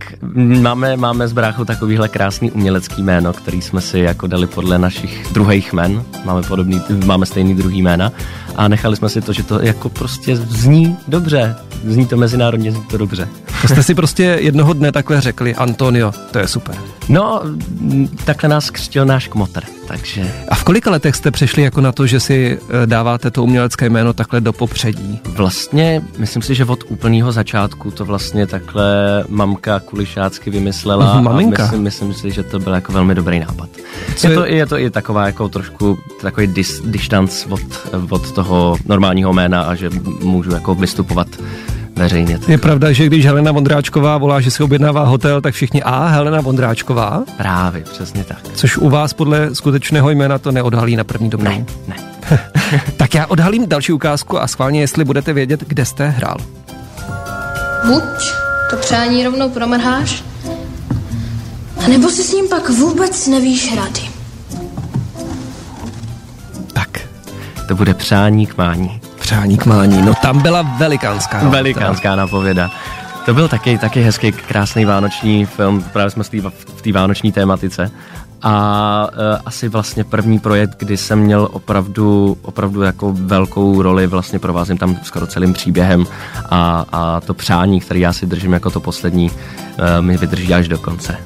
Máme, 0.61 0.97
máme 0.97 1.27
z 1.27 1.33
bráchu 1.33 1.65
takovýhle 1.65 2.07
krásný 2.09 2.51
umělecký 2.51 3.03
jméno, 3.03 3.33
který 3.33 3.61
jsme 3.61 3.81
si 3.81 3.99
jako 3.99 4.27
dali 4.27 4.47
podle 4.47 4.77
našich 4.77 5.27
druhých 5.31 5.73
jmen. 5.73 6.03
Máme, 6.25 6.41
podobný, 6.41 6.81
máme 7.05 7.25
stejný 7.25 7.55
druhý 7.55 7.81
jména 7.81 8.11
a 8.55 8.67
nechali 8.67 8.95
jsme 8.95 9.09
si 9.09 9.21
to, 9.21 9.33
že 9.33 9.43
to 9.43 9.59
jako 9.61 9.89
prostě 9.89 10.35
zní 10.35 10.97
dobře. 11.07 11.55
Zní 11.85 12.05
to 12.05 12.17
mezinárodně, 12.17 12.71
zní 12.71 12.83
to 12.83 12.97
dobře. 12.97 13.27
To 13.61 13.67
jste 13.67 13.83
si 13.83 13.95
prostě 13.95 14.23
jednoho 14.23 14.73
dne 14.73 14.91
takhle 14.91 15.21
řekli, 15.21 15.55
Antonio, 15.55 16.11
to 16.31 16.39
je 16.39 16.47
super. 16.47 16.75
No, 17.09 17.41
takhle 18.25 18.49
nás 18.49 18.69
křtil 18.69 19.05
náš 19.05 19.27
kmotr, 19.27 19.63
takže... 19.87 20.33
A 20.49 20.55
v 20.55 20.63
kolika 20.63 20.91
letech 20.91 21.15
jste 21.15 21.31
přešli 21.31 21.63
jako 21.63 21.81
na 21.81 21.91
to, 21.91 22.07
že 22.07 22.19
si 22.19 22.59
eh, 22.83 22.87
dáváte 22.87 23.31
to 23.31 23.43
umělecké 23.43 23.89
jméno 23.89 24.13
takhle 24.13 24.41
do 24.41 24.53
popředí? 24.53 25.19
Vlastně, 25.25 26.01
myslím 26.17 26.41
si, 26.41 26.55
že 26.55 26.65
od 26.65 26.83
úplného 26.87 27.31
začátku 27.31 27.91
to 27.91 28.05
vlastně 28.05 28.47
takhle 28.47 29.23
mamka 29.29 29.79
kulišácky 29.79 30.49
vymyslela. 30.49 31.21
Maminka? 31.21 31.63
A 31.63 31.65
myslím, 31.65 31.83
myslím 31.83 32.13
si, 32.13 32.31
že 32.31 32.43
to 32.43 32.59
byl 32.59 32.73
jako 32.73 32.91
velmi 32.91 33.15
dobrý 33.15 33.39
nápad. 33.39 33.69
je, 34.23 34.35
to, 34.35 34.45
je 34.45 34.65
to 34.65 34.79
i 34.79 34.89
taková 34.89 35.25
jako 35.25 35.49
trošku 35.49 35.99
takový 36.21 36.47
dis, 36.47 36.81
distanc 36.85 37.45
od, 37.49 37.61
od 38.09 38.31
toho 38.31 38.77
normálního 38.85 39.33
jména 39.33 39.61
a 39.61 39.75
že 39.75 39.89
můžu 40.23 40.51
jako 40.51 40.75
vystupovat 40.75 41.27
veřejně. 41.97 42.39
Je 42.47 42.57
pravda, 42.57 42.91
že 42.91 43.05
když 43.05 43.25
Helena 43.25 43.51
Vondráčková 43.51 44.17
volá, 44.17 44.41
že 44.41 44.51
si 44.51 44.63
objednává 44.63 45.03
hotel, 45.03 45.41
tak 45.41 45.53
všichni 45.53 45.83
a 45.83 46.07
Helena 46.07 46.41
Vondráčková? 46.41 47.23
Právě, 47.37 47.83
přesně 47.83 48.23
tak. 48.23 48.37
Což 48.53 48.77
u 48.77 48.89
vás 48.89 49.13
podle 49.13 49.55
skutečného 49.55 50.09
jména 50.09 50.37
to 50.37 50.51
neodhalí 50.51 50.95
na 50.95 51.03
první 51.03 51.29
dobrou. 51.29 51.51
Ne, 51.51 51.65
ne. 51.87 51.95
tak 52.97 53.13
já 53.13 53.25
odhalím 53.25 53.67
další 53.67 53.93
ukázku 53.93 54.41
a 54.41 54.47
schválně, 54.47 54.79
jestli 54.79 55.05
budete 55.05 55.33
vědět, 55.33 55.63
kde 55.67 55.85
jste 55.85 56.07
hrál. 56.07 56.37
Buď 57.85 58.03
to 58.69 58.77
přání 58.77 59.23
rovnou 59.23 59.49
promrháš, 59.49 60.23
a 61.85 61.87
nebo 61.87 62.09
si 62.09 62.23
s 62.23 62.33
ním 62.33 62.49
pak 62.49 62.69
vůbec 62.69 63.27
nevíš 63.27 63.75
rady. 63.75 64.01
Tak. 66.73 66.99
To 67.67 67.75
bude 67.75 67.93
přání 67.93 68.47
k 68.47 68.57
mání. 68.57 69.01
Přání 69.27 69.57
k 69.57 69.65
mání, 69.65 70.01
no 70.01 70.13
tam 70.21 70.41
byla 70.41 70.61
velikánská. 70.61 71.49
Velikánská 71.49 72.15
napověda. 72.15 72.71
To 73.25 73.33
byl 73.33 73.47
taky, 73.47 73.77
taky 73.77 74.01
hezký, 74.01 74.31
krásný 74.31 74.85
vánoční 74.85 75.45
film, 75.45 75.83
právě 75.93 76.11
jsme 76.11 76.23
v 76.75 76.81
té 76.81 76.91
vánoční 76.91 77.31
tématice. 77.31 77.91
A 78.41 79.07
e, 79.13 79.37
asi 79.45 79.69
vlastně 79.69 80.03
první 80.03 80.39
projekt, 80.39 80.75
kdy 80.79 80.97
jsem 80.97 81.19
měl 81.19 81.49
opravdu, 81.51 82.37
opravdu 82.41 82.81
jako 82.81 83.13
velkou 83.13 83.81
roli, 83.81 84.07
vlastně 84.07 84.39
provázím 84.39 84.77
tam 84.77 84.97
skoro 85.03 85.27
celým 85.27 85.53
příběhem 85.53 86.05
a, 86.49 86.85
a 86.91 87.21
to 87.21 87.33
přání, 87.33 87.79
který 87.79 87.99
já 87.99 88.13
si 88.13 88.25
držím 88.25 88.53
jako 88.53 88.69
to 88.69 88.79
poslední, 88.79 89.31
e, 89.77 90.01
mi 90.01 90.17
vydrží 90.17 90.53
až 90.53 90.67
do 90.67 90.77
konce. 90.77 91.17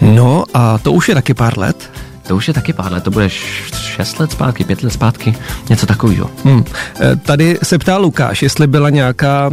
No 0.00 0.44
a 0.54 0.78
to 0.78 0.92
už 0.92 1.08
je 1.08 1.14
taky 1.14 1.34
pár 1.34 1.58
let? 1.58 1.90
To 2.26 2.36
už 2.36 2.48
je 2.48 2.54
taky 2.54 2.72
pár 2.72 2.92
let, 2.92 3.04
to 3.04 3.10
bude 3.10 3.30
šest 3.30 4.20
let 4.20 4.32
zpátky, 4.32 4.64
pět 4.64 4.82
let 4.82 4.90
zpátky, 4.90 5.34
něco 5.70 5.86
takového. 5.86 6.30
Hmm. 6.44 6.64
Tady 7.22 7.58
se 7.62 7.78
ptá 7.78 7.96
Lukáš, 7.96 8.42
jestli 8.42 8.66
byla 8.66 8.90
nějaká 8.90 9.50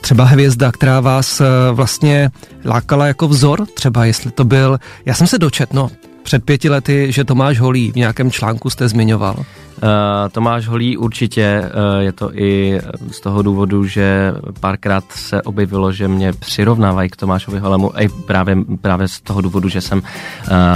třeba 0.00 0.24
hvězda, 0.24 0.72
která 0.72 1.00
vás 1.00 1.40
e, 1.40 1.44
vlastně 1.72 2.30
lákala 2.64 3.06
jako 3.06 3.28
vzor, 3.28 3.66
třeba 3.74 4.04
jestli 4.04 4.30
to 4.30 4.44
byl, 4.44 4.78
já 5.04 5.14
jsem 5.14 5.26
se 5.26 5.38
dočet, 5.38 5.72
no, 5.72 5.90
před 6.22 6.44
pěti 6.44 6.70
lety, 6.70 7.12
že 7.12 7.24
Tomáš 7.24 7.58
Holý 7.58 7.92
v 7.92 7.96
nějakém 7.96 8.30
článku 8.30 8.70
jste 8.70 8.88
zmiňoval. 8.88 9.44
Uh, 9.82 9.88
Tomáš 10.32 10.68
Holý 10.68 10.96
určitě, 10.96 11.62
uh, 11.64 12.00
je 12.00 12.12
to 12.12 12.34
i 12.34 12.80
z 13.10 13.20
toho 13.20 13.42
důvodu, 13.42 13.86
že 13.86 14.32
párkrát 14.60 15.04
se 15.12 15.42
objevilo, 15.42 15.92
že 15.92 16.08
mě 16.08 16.32
přirovnávají 16.32 17.10
k 17.10 17.16
Tomášovi 17.16 17.58
Holemu, 17.58 17.92
i 17.96 18.08
právě, 18.08 18.56
právě 18.80 19.08
z 19.08 19.20
toho 19.20 19.40
důvodu, 19.40 19.68
že 19.68 19.80
jsem 19.80 19.98
uh, 19.98 20.04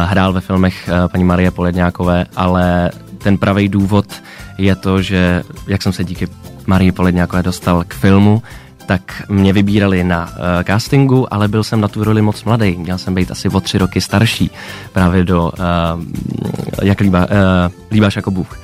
hrál 0.05 0.33
ve 0.33 0.41
filmech 0.41 0.91
paní 1.13 1.25
Marie 1.25 1.51
Poledňákové, 1.51 2.27
ale 2.37 2.91
ten 3.19 3.39
pravý 3.39 3.69
důvod 3.69 4.07
je 4.59 4.75
to, 4.77 5.03
že 5.03 5.43
jak 5.67 5.83
jsem 5.83 5.93
se 5.93 6.05
díky 6.05 6.29
Marie 6.67 6.93
Poledňákové 6.93 7.43
dostal 7.43 7.85
k 7.89 7.95
filmu, 7.95 8.43
tak 8.87 9.23
mě 9.29 9.53
vybírali 9.53 10.05
na 10.05 10.25
uh, 10.27 10.63
castingu, 10.63 11.35
ale 11.35 11.49
byl 11.49 11.65
jsem 11.65 11.81
na 11.81 11.89
tu 11.89 12.05
roli 12.05 12.23
moc 12.23 12.45
mladý. 12.45 12.77
Měl 12.77 12.99
jsem 12.99 13.15
být 13.15 13.31
asi 13.31 13.49
o 13.49 13.61
tři 13.61 13.79
roky 13.79 14.01
starší, 14.01 14.51
právě 14.93 15.25
do, 15.25 15.45
uh, 15.45 16.05
jak 16.83 17.01
líbá, 17.01 17.21
uh, 17.21 17.27
líbáš 17.91 18.17
jako 18.17 18.31
Bůh. 18.31 18.59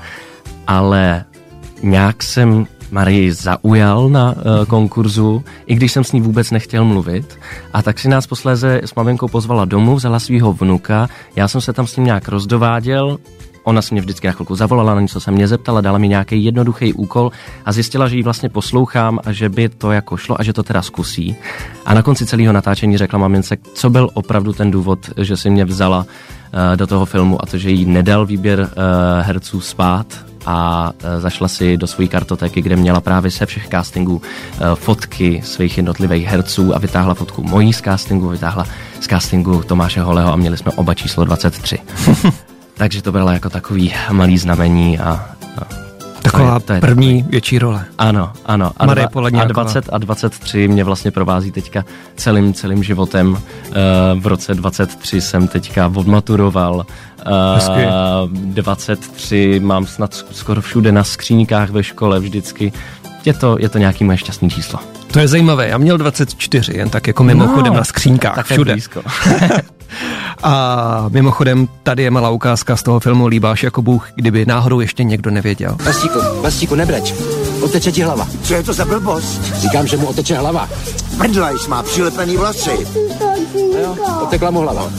Ale 0.71 1.25
nějak 1.83 2.23
jsem 2.23 2.67
Marii 2.91 3.33
zaujal 3.33 4.09
na 4.09 4.33
uh, 4.33 4.65
konkurzu, 4.69 5.45
i 5.67 5.75
když 5.75 5.93
jsem 5.93 6.05
s 6.05 6.13
ní 6.13 6.21
vůbec 6.21 6.51
nechtěl 6.51 6.85
mluvit. 6.85 7.39
A 7.73 7.83
tak 7.83 7.99
si 7.99 8.09
nás 8.09 8.27
posléze 8.27 8.81
s 8.85 8.95
maminkou 8.95 9.29
pozvala 9.29 9.65
domů, 9.65 9.97
vzala 9.97 10.19
svého 10.19 10.53
vnuka, 10.53 11.09
já 11.37 11.49
jsem 11.49 11.61
se 11.61 11.73
tam 11.73 11.87
s 11.87 11.97
ním 11.97 12.07
nějak 12.07 12.29
rozdováděl, 12.29 13.19
Ona 13.65 13.83
se 13.83 13.95
mě 13.95 14.01
vždycky 14.01 14.27
na 14.27 14.33
chvilku 14.33 14.57
zavolala, 14.57 14.95
na 14.95 15.01
něco 15.01 15.21
se 15.21 15.31
mě 15.31 15.49
zeptala, 15.49 15.81
dala 15.81 15.99
mi 15.99 16.09
nějaký 16.09 16.45
jednoduchý 16.45 16.93
úkol 16.93 17.31
a 17.65 17.73
zjistila, 17.73 18.09
že 18.09 18.17
ji 18.17 18.23
vlastně 18.23 18.49
poslouchám 18.49 19.19
a 19.25 19.33
že 19.33 19.49
by 19.49 19.69
to 19.69 19.93
jako 19.93 20.17
šlo 20.17 20.41
a 20.41 20.43
že 20.43 20.53
to 20.53 20.63
teda 20.63 20.83
zkusí. 20.83 21.37
A 21.85 21.95
na 21.95 22.03
konci 22.03 22.27
celého 22.27 22.53
natáčení 22.53 22.99
řekla 22.99 23.19
mamince, 23.19 23.57
co 23.75 23.91
byl 23.91 24.11
opravdu 24.15 24.53
ten 24.53 24.71
důvod, 24.71 25.11
že 25.17 25.37
si 25.37 25.51
mě 25.51 25.65
vzala 25.65 26.07
do 26.77 26.87
toho 26.87 27.07
filmu 27.07 27.43
a 27.43 27.47
to, 27.47 27.59
že 27.59 27.71
jí 27.71 27.85
nedal 27.85 28.27
výběr 28.27 28.61
uh, 28.61 28.67
herců 29.21 29.61
spát 29.61 30.07
a 30.47 30.91
uh, 30.91 31.21
zašla 31.21 31.49
si 31.49 31.77
do 31.77 31.87
své 31.87 32.07
kartotéky, 32.07 32.63
kde 32.63 32.77
měla 32.77 33.01
právě 33.01 33.31
se 33.31 33.47
všech 33.47 33.69
castingů 33.69 34.23
fotky 34.75 35.43
svých 35.45 35.77
jednotlivých 35.77 36.27
herců 36.27 36.75
a 36.75 36.79
vytáhla 36.79 37.15
fotku 37.15 37.43
mojí 37.43 37.73
z 37.73 37.81
castingu, 37.81 38.29
vytáhla 38.29 38.67
z 39.01 39.07
castingu 39.07 39.63
Tomáše 39.63 40.01
Holeho 40.01 40.33
a 40.33 40.37
měli 40.37 40.57
jsme 40.57 40.73
oba 40.73 40.95
číslo 40.95 41.25
23. 41.25 41.79
Takže 42.75 43.03
to 43.03 43.13
bylo 43.13 43.31
jako 43.31 43.51
takový 43.51 43.95
malý 44.11 44.39
znamení 44.39 44.99
a, 44.99 45.11
a 45.59 45.90
Taková 46.33 46.51
to 46.51 46.57
je, 46.57 46.67
to 46.67 46.73
je 46.73 46.81
první 46.81 47.19
takový. 47.19 47.31
větší 47.31 47.59
role. 47.59 47.85
Ano, 47.99 48.33
ano. 48.47 48.71
A, 48.77 48.87
dva, 48.87 49.09
a 49.41 49.45
20 49.45 49.89
a 49.93 49.99
23 49.99 50.69
mě 50.69 50.85
vlastně 50.85 51.11
provází 51.11 51.51
teďka 51.51 51.85
celým, 52.17 52.55
celým 52.55 52.83
životem. 52.83 53.33
Uh, 53.33 53.39
v 54.21 54.27
roce 54.27 54.55
23 54.55 55.21
jsem 55.21 55.49
teďka 55.49 55.93
odmaturoval. 55.95 56.87
Uh, 58.27 58.29
23 58.33 59.61
mám 59.61 59.87
snad 59.87 60.15
skoro 60.15 60.61
všude 60.61 60.93
na 60.93 61.05
skříňkách 61.05 61.71
ve 61.71 61.83
škole 61.83 62.21
vždycky. 62.21 62.73
Je 63.25 63.35
to, 63.35 63.57
je 63.61 63.69
to 63.69 63.79
nějaký 63.79 64.05
moje 64.05 64.19
šťastný 64.19 64.51
číslo. 64.51 64.79
To 65.13 65.19
je 65.19 65.29
zajímavé, 65.29 65.69
já 65.69 65.79
měl 65.79 65.99
24, 65.99 66.77
jen 66.77 66.91
tak 66.91 67.07
jako 67.07 67.25
mimochodem 67.25 67.73
no, 67.73 67.79
na 67.79 67.85
skříňkách 67.85 68.35
tak 68.35 68.47
všude. 68.47 68.73
Blízko. 68.73 69.03
A 70.43 71.05
mimochodem, 71.09 71.69
tady 71.83 72.03
je 72.03 72.11
malá 72.11 72.31
ukázka 72.31 72.77
z 72.77 72.83
toho 72.83 73.01
filmu 73.01 73.27
Líbáš 73.27 73.63
jako 73.63 73.83
Bůh, 73.83 74.09
kdyby 74.15 74.47
náhodou 74.47 74.81
ještě 74.81 75.05
někdo 75.05 75.31
nevěděl. 75.31 75.77
Vlastíku, 75.83 76.19
Vlastíku, 76.41 76.75
nebreč. 76.75 77.15
Oteče 77.63 77.93
ti 77.93 78.03
hlava. 78.03 78.29
Co 78.43 78.55
je 78.55 78.63
to 78.63 78.73
za 78.73 78.85
blbost? 78.85 79.55
Říkám, 79.55 79.87
že 79.87 79.97
mu 79.97 80.07
oteče 80.07 80.37
hlava. 80.37 80.69
Prdlajš 81.19 81.67
má 81.67 81.83
přilepený 81.83 82.37
vlasy. 82.37 82.87
Jo, 83.83 83.97
otekla 84.23 84.51
mu 84.51 84.61
hlava. 84.61 84.91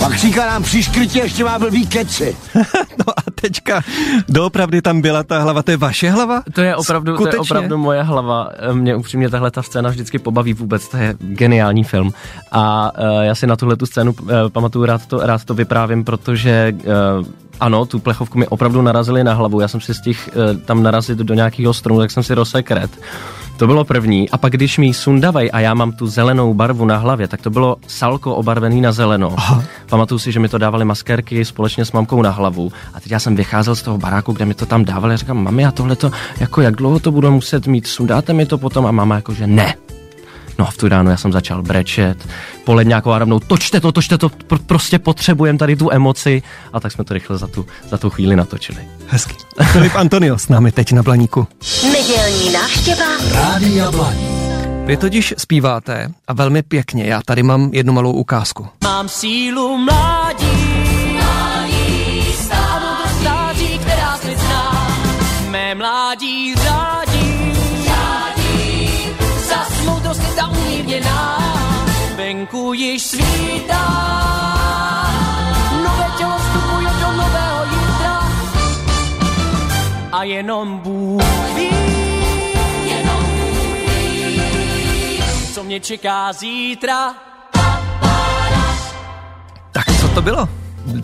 Pak 0.00 0.14
říká 0.14 0.46
nám 0.46 0.62
příškrtě, 0.62 1.18
ještě 1.18 1.44
má 1.44 1.58
blbý 1.58 1.86
keci. 1.86 2.36
teďka 3.40 3.82
doopravdy 4.28 4.82
tam 4.82 5.00
byla 5.00 5.22
ta 5.22 5.38
hlava, 5.38 5.62
to 5.62 5.70
je 5.70 5.76
vaše 5.76 6.10
hlava? 6.10 6.42
To 6.52 6.60
je 6.60 6.76
opravdu, 6.76 7.16
to 7.16 7.28
je 7.28 7.38
opravdu 7.38 7.78
moje 7.78 8.02
hlava. 8.02 8.50
Mě 8.72 8.96
upřímně 8.96 9.28
tahle 9.30 9.50
ta 9.50 9.62
scéna 9.62 9.90
vždycky 9.90 10.18
pobaví 10.18 10.54
vůbec, 10.54 10.88
to 10.88 10.96
je 10.96 11.14
geniální 11.18 11.84
film. 11.84 12.12
A 12.52 12.92
uh, 12.98 13.20
já 13.20 13.34
si 13.34 13.46
na 13.46 13.56
tuhle 13.56 13.76
tu 13.76 13.86
scénu 13.86 14.14
uh, 14.22 14.28
pamatuju, 14.52 14.84
rád 14.84 15.06
to, 15.06 15.26
rád 15.26 15.44
to 15.44 15.54
vyprávím, 15.54 16.04
protože 16.04 16.72
uh, 16.74 17.26
ano, 17.60 17.86
tu 17.86 17.98
plechovku 17.98 18.38
mi 18.38 18.48
opravdu 18.48 18.82
narazili 18.82 19.24
na 19.24 19.34
hlavu. 19.34 19.60
Já 19.60 19.68
jsem 19.68 19.80
si 19.80 19.94
stihl 19.94 20.20
uh, 20.26 20.60
tam 20.64 20.82
narazit 20.82 21.18
do 21.18 21.34
nějakého 21.34 21.74
stromu, 21.74 22.00
tak 22.00 22.10
jsem 22.10 22.22
si 22.22 22.34
rozsekret. 22.34 22.90
To 23.60 23.66
bylo 23.66 23.84
první. 23.84 24.30
A 24.30 24.38
pak, 24.38 24.52
když 24.52 24.78
mi 24.78 24.94
sundavaj 24.94 25.50
a 25.52 25.60
já 25.60 25.74
mám 25.74 25.92
tu 25.92 26.06
zelenou 26.06 26.54
barvu 26.54 26.84
na 26.84 26.96
hlavě, 26.96 27.28
tak 27.28 27.42
to 27.42 27.50
bylo 27.50 27.76
salko 27.86 28.34
obarvený 28.34 28.80
na 28.80 28.92
zeleno. 28.92 29.34
Aha. 29.36 29.64
Pamatuju 29.88 30.18
si, 30.18 30.32
že 30.32 30.40
mi 30.40 30.48
to 30.48 30.58
dávali 30.58 30.84
maskérky 30.84 31.44
společně 31.44 31.84
s 31.84 31.92
mamkou 31.92 32.22
na 32.22 32.30
hlavu. 32.30 32.72
A 32.94 33.00
teď 33.00 33.12
já 33.12 33.18
jsem 33.18 33.36
vycházel 33.36 33.76
z 33.76 33.82
toho 33.82 33.98
baráku, 33.98 34.32
kde 34.32 34.44
mi 34.44 34.54
to 34.54 34.66
tam 34.66 34.84
dávali 34.84 35.14
a 35.14 35.16
říkám, 35.16 35.44
mami, 35.44 35.66
a 35.66 35.70
tohle 35.70 35.96
to, 35.96 36.10
jako 36.40 36.60
jak 36.60 36.76
dlouho 36.76 36.98
to 36.98 37.12
budu 37.12 37.30
muset 37.30 37.66
mít, 37.66 37.86
sundáte 37.86 38.32
mi 38.32 38.46
to 38.46 38.58
potom? 38.58 38.86
A 38.86 38.90
mama 38.90 39.14
jako, 39.14 39.34
že 39.34 39.46
ne, 39.46 39.74
No 40.60 40.68
a 40.68 40.70
v 40.70 40.76
tu 40.76 40.88
ránu 40.88 41.10
já 41.10 41.16
jsem 41.16 41.32
začal 41.32 41.62
brečet, 41.62 42.28
poledňáková 42.64 43.18
rovnou, 43.18 43.40
točte 43.40 43.80
to, 43.80 43.92
točte 43.92 44.18
to, 44.18 44.28
pr- 44.28 44.58
prostě 44.66 44.98
potřebujem 44.98 45.58
tady 45.58 45.76
tu 45.76 45.92
emoci 45.92 46.42
a 46.72 46.80
tak 46.80 46.92
jsme 46.92 47.04
to 47.04 47.14
rychle 47.14 47.38
za 47.38 47.46
tu, 47.46 47.66
za 47.88 47.98
tu 47.98 48.10
chvíli 48.10 48.36
natočili. 48.36 48.78
Hezky. 49.06 49.34
Filip 49.72 49.94
Antonio 49.94 50.38
s 50.38 50.48
námi 50.48 50.72
teď 50.72 50.92
na 50.92 51.02
Blaníku. 51.02 51.46
Nedělní 51.92 52.52
návštěva 52.52 53.04
Rádia 53.32 53.90
Blaník. 53.90 54.30
Vy 54.84 54.96
totiž 54.96 55.34
zpíváte 55.38 56.10
a 56.28 56.32
velmi 56.32 56.62
pěkně. 56.62 57.04
Já 57.04 57.20
tady 57.24 57.42
mám 57.42 57.70
jednu 57.72 57.92
malou 57.92 58.12
ukázku. 58.12 58.68
Mám 58.84 59.08
sílu 59.08 59.78
mládí, 59.78 60.46
mládí 61.12 62.22
stáří, 62.32 63.78
která 63.78 64.16
se 64.16 64.36
zná. 64.36 64.98
Mé 65.50 65.74
mládí 65.74 66.54
venku 72.30 72.72
již 72.72 73.02
svítá. 73.02 73.86
Nové 75.84 76.06
tělo 76.18 76.38
vstupuje 76.38 76.90
do 77.00 77.12
nového 77.12 77.64
jitra 77.64 78.20
a 80.12 80.22
jenom 80.22 80.78
Bůh 80.78 81.22
ví, 81.56 81.70
jenom 82.84 83.24
Bůh 83.24 83.94
ví, 83.96 85.22
co 85.54 85.64
mě 85.64 85.80
čeká 85.80 86.32
zítra. 86.32 87.14
Tak 89.72 90.00
co 90.00 90.08
to 90.08 90.22
bylo? 90.22 90.48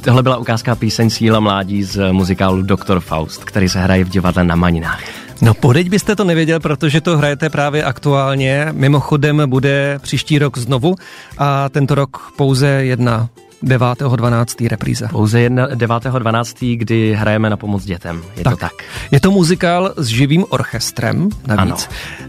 Tohle 0.04 0.22
byla 0.22 0.36
ukázka 0.36 0.74
píseň 0.74 1.10
Síla 1.10 1.40
mládí 1.40 1.82
z 1.82 2.12
muzikálu 2.12 2.62
Doktor 2.62 3.00
Faust, 3.00 3.44
který 3.44 3.68
se 3.68 3.80
hraje 3.80 4.04
v 4.04 4.08
divadle 4.08 4.44
na 4.44 4.56
Maninách. 4.56 5.25
No 5.40 5.54
podeď 5.54 5.88
byste 5.88 6.16
to 6.16 6.24
nevěděl, 6.24 6.60
protože 6.60 7.00
to 7.00 7.18
hrajete 7.18 7.50
právě 7.50 7.84
aktuálně. 7.84 8.68
Mimochodem 8.72 9.42
bude 9.46 9.98
příští 10.02 10.38
rok 10.38 10.58
znovu 10.58 10.96
a 11.38 11.68
tento 11.68 11.94
rok 11.94 12.32
pouze 12.36 12.66
jedna 12.68 13.28
9.12. 13.64 14.68
repríza. 14.68 15.08
Pouze 15.08 15.40
jedna 15.40 15.68
9.12., 15.68 16.78
kdy 16.78 17.14
hrajeme 17.14 17.50
na 17.50 17.56
pomoc 17.56 17.84
dětem. 17.84 18.22
Je 18.36 18.44
tak. 18.44 18.52
to 18.52 18.56
tak. 18.56 18.72
Je 19.10 19.20
to 19.20 19.30
muzikál 19.30 19.92
s 19.96 20.06
živým 20.06 20.44
orchestrem 20.48 21.28
navíc. 21.46 21.88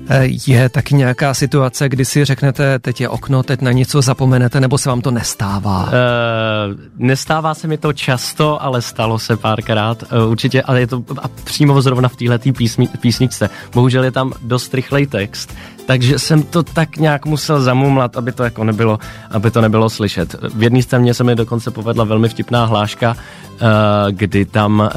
Ano. 0.10 0.19
Je 0.48 0.69
taky 0.69 0.96
nějaká 0.96 1.34
situace, 1.34 1.89
kdy 1.89 2.05
si 2.05 2.25
řeknete, 2.25 2.79
teď 2.79 3.01
je 3.01 3.10
okno, 3.10 3.43
teď 3.43 3.62
na 3.62 3.72
něco 3.72 4.01
zapomenete, 4.01 4.60
nebo 4.60 4.77
se 4.77 4.89
vám 4.89 5.01
to 5.01 5.12
nestává? 5.12 5.84
Uh, 5.84 5.91
nestává 6.98 7.53
se 7.53 7.67
mi 7.67 7.77
to 7.77 7.93
často, 7.93 8.63
ale 8.63 8.81
stalo 8.81 9.19
se 9.19 9.38
párkrát. 9.38 10.03
Uh, 10.03 10.31
určitě, 10.31 10.62
ale 10.62 10.79
je 10.79 10.88
to 10.88 11.03
a 11.22 11.27
přímo 11.27 11.81
zrovna 11.81 12.10
v 12.10 12.15
této 12.15 12.50
písničce. 13.01 13.50
Bohužel 13.74 14.03
je 14.03 14.12
tam 14.12 14.34
dost 14.41 14.74
rychlej 14.74 15.07
text, 15.07 15.53
takže 15.88 16.20
jsem 16.20 16.44
to 16.44 16.63
tak 16.63 16.98
nějak 16.98 17.25
musel 17.25 17.62
zamumlat, 17.62 18.17
aby 18.17 18.32
to 18.32 18.44
jako 18.44 18.63
nebylo, 18.63 19.00
aby 19.32 19.51
to 19.51 19.62
nebylo 19.62 19.89
slyšet. 19.89 20.36
V 20.56 20.63
jedné 20.63 20.82
scéně 20.82 21.13
se 21.13 21.24
mi 21.24 21.36
dokonce 21.36 21.72
povedla 21.72 22.03
velmi 22.03 22.29
vtipná 22.29 22.65
hláška, 22.65 23.15
eh, 23.15 23.65
kdy 24.12 24.46
tam 24.46 24.84
eh, 24.84 24.94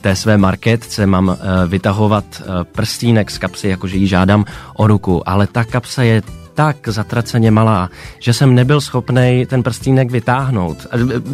té 0.00 0.16
své 0.16 0.38
marketce 0.38 1.06
mám 1.06 1.30
eh, 1.30 1.66
vytahovat 1.66 2.24
prstínek 2.72 3.30
z 3.30 3.38
kapsy, 3.38 3.68
jakože 3.68 3.96
jí 3.96 4.06
žádám 4.06 4.44
o 4.74 4.86
ruku, 4.86 5.28
ale 5.28 5.46
ta 5.46 5.64
kapsa 5.64 6.02
je 6.02 6.22
tak 6.54 6.88
zatraceně 6.88 7.50
malá, 7.50 7.90
že 8.18 8.32
jsem 8.32 8.54
nebyl 8.54 8.80
schopný 8.80 9.46
ten 9.46 9.62
prstínek 9.62 10.10
vytáhnout. 10.10 10.86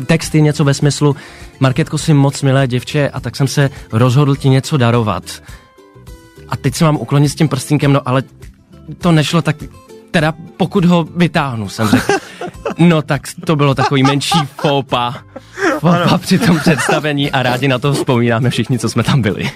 Text 0.06 0.34
je 0.34 0.40
něco 0.40 0.64
ve 0.64 0.74
smyslu, 0.74 1.16
Marketko 1.60 1.98
si 1.98 2.14
moc 2.14 2.42
milé 2.42 2.66
děvče 2.66 3.08
a 3.08 3.20
tak 3.20 3.36
jsem 3.36 3.48
se 3.48 3.70
rozhodl 3.92 4.36
ti 4.36 4.48
něco 4.48 4.76
darovat. 4.76 5.24
A 6.48 6.56
teď 6.56 6.74
se 6.74 6.84
mám 6.84 6.96
uklonit 6.96 7.32
s 7.32 7.34
tím 7.34 7.48
prstínkem, 7.48 7.92
no 7.92 8.08
ale 8.08 8.22
to 8.98 9.12
nešlo 9.12 9.42
tak, 9.42 9.56
teda 10.10 10.34
pokud 10.56 10.84
ho 10.84 11.08
vytáhnu, 11.16 11.68
jsem 11.68 11.88
řekl. 11.88 12.12
No 12.78 13.02
tak 13.02 13.22
to 13.44 13.56
bylo 13.56 13.74
takový 13.74 14.02
menší 14.02 14.38
fópa, 14.56 15.14
fópa 15.78 16.18
při 16.18 16.38
tom 16.38 16.58
představení 16.58 17.30
a 17.30 17.42
rádi 17.42 17.68
na 17.68 17.78
to 17.78 17.92
vzpomínáme 17.92 18.50
všichni, 18.50 18.78
co 18.78 18.88
jsme 18.88 19.02
tam 19.02 19.22
byli. 19.22 19.50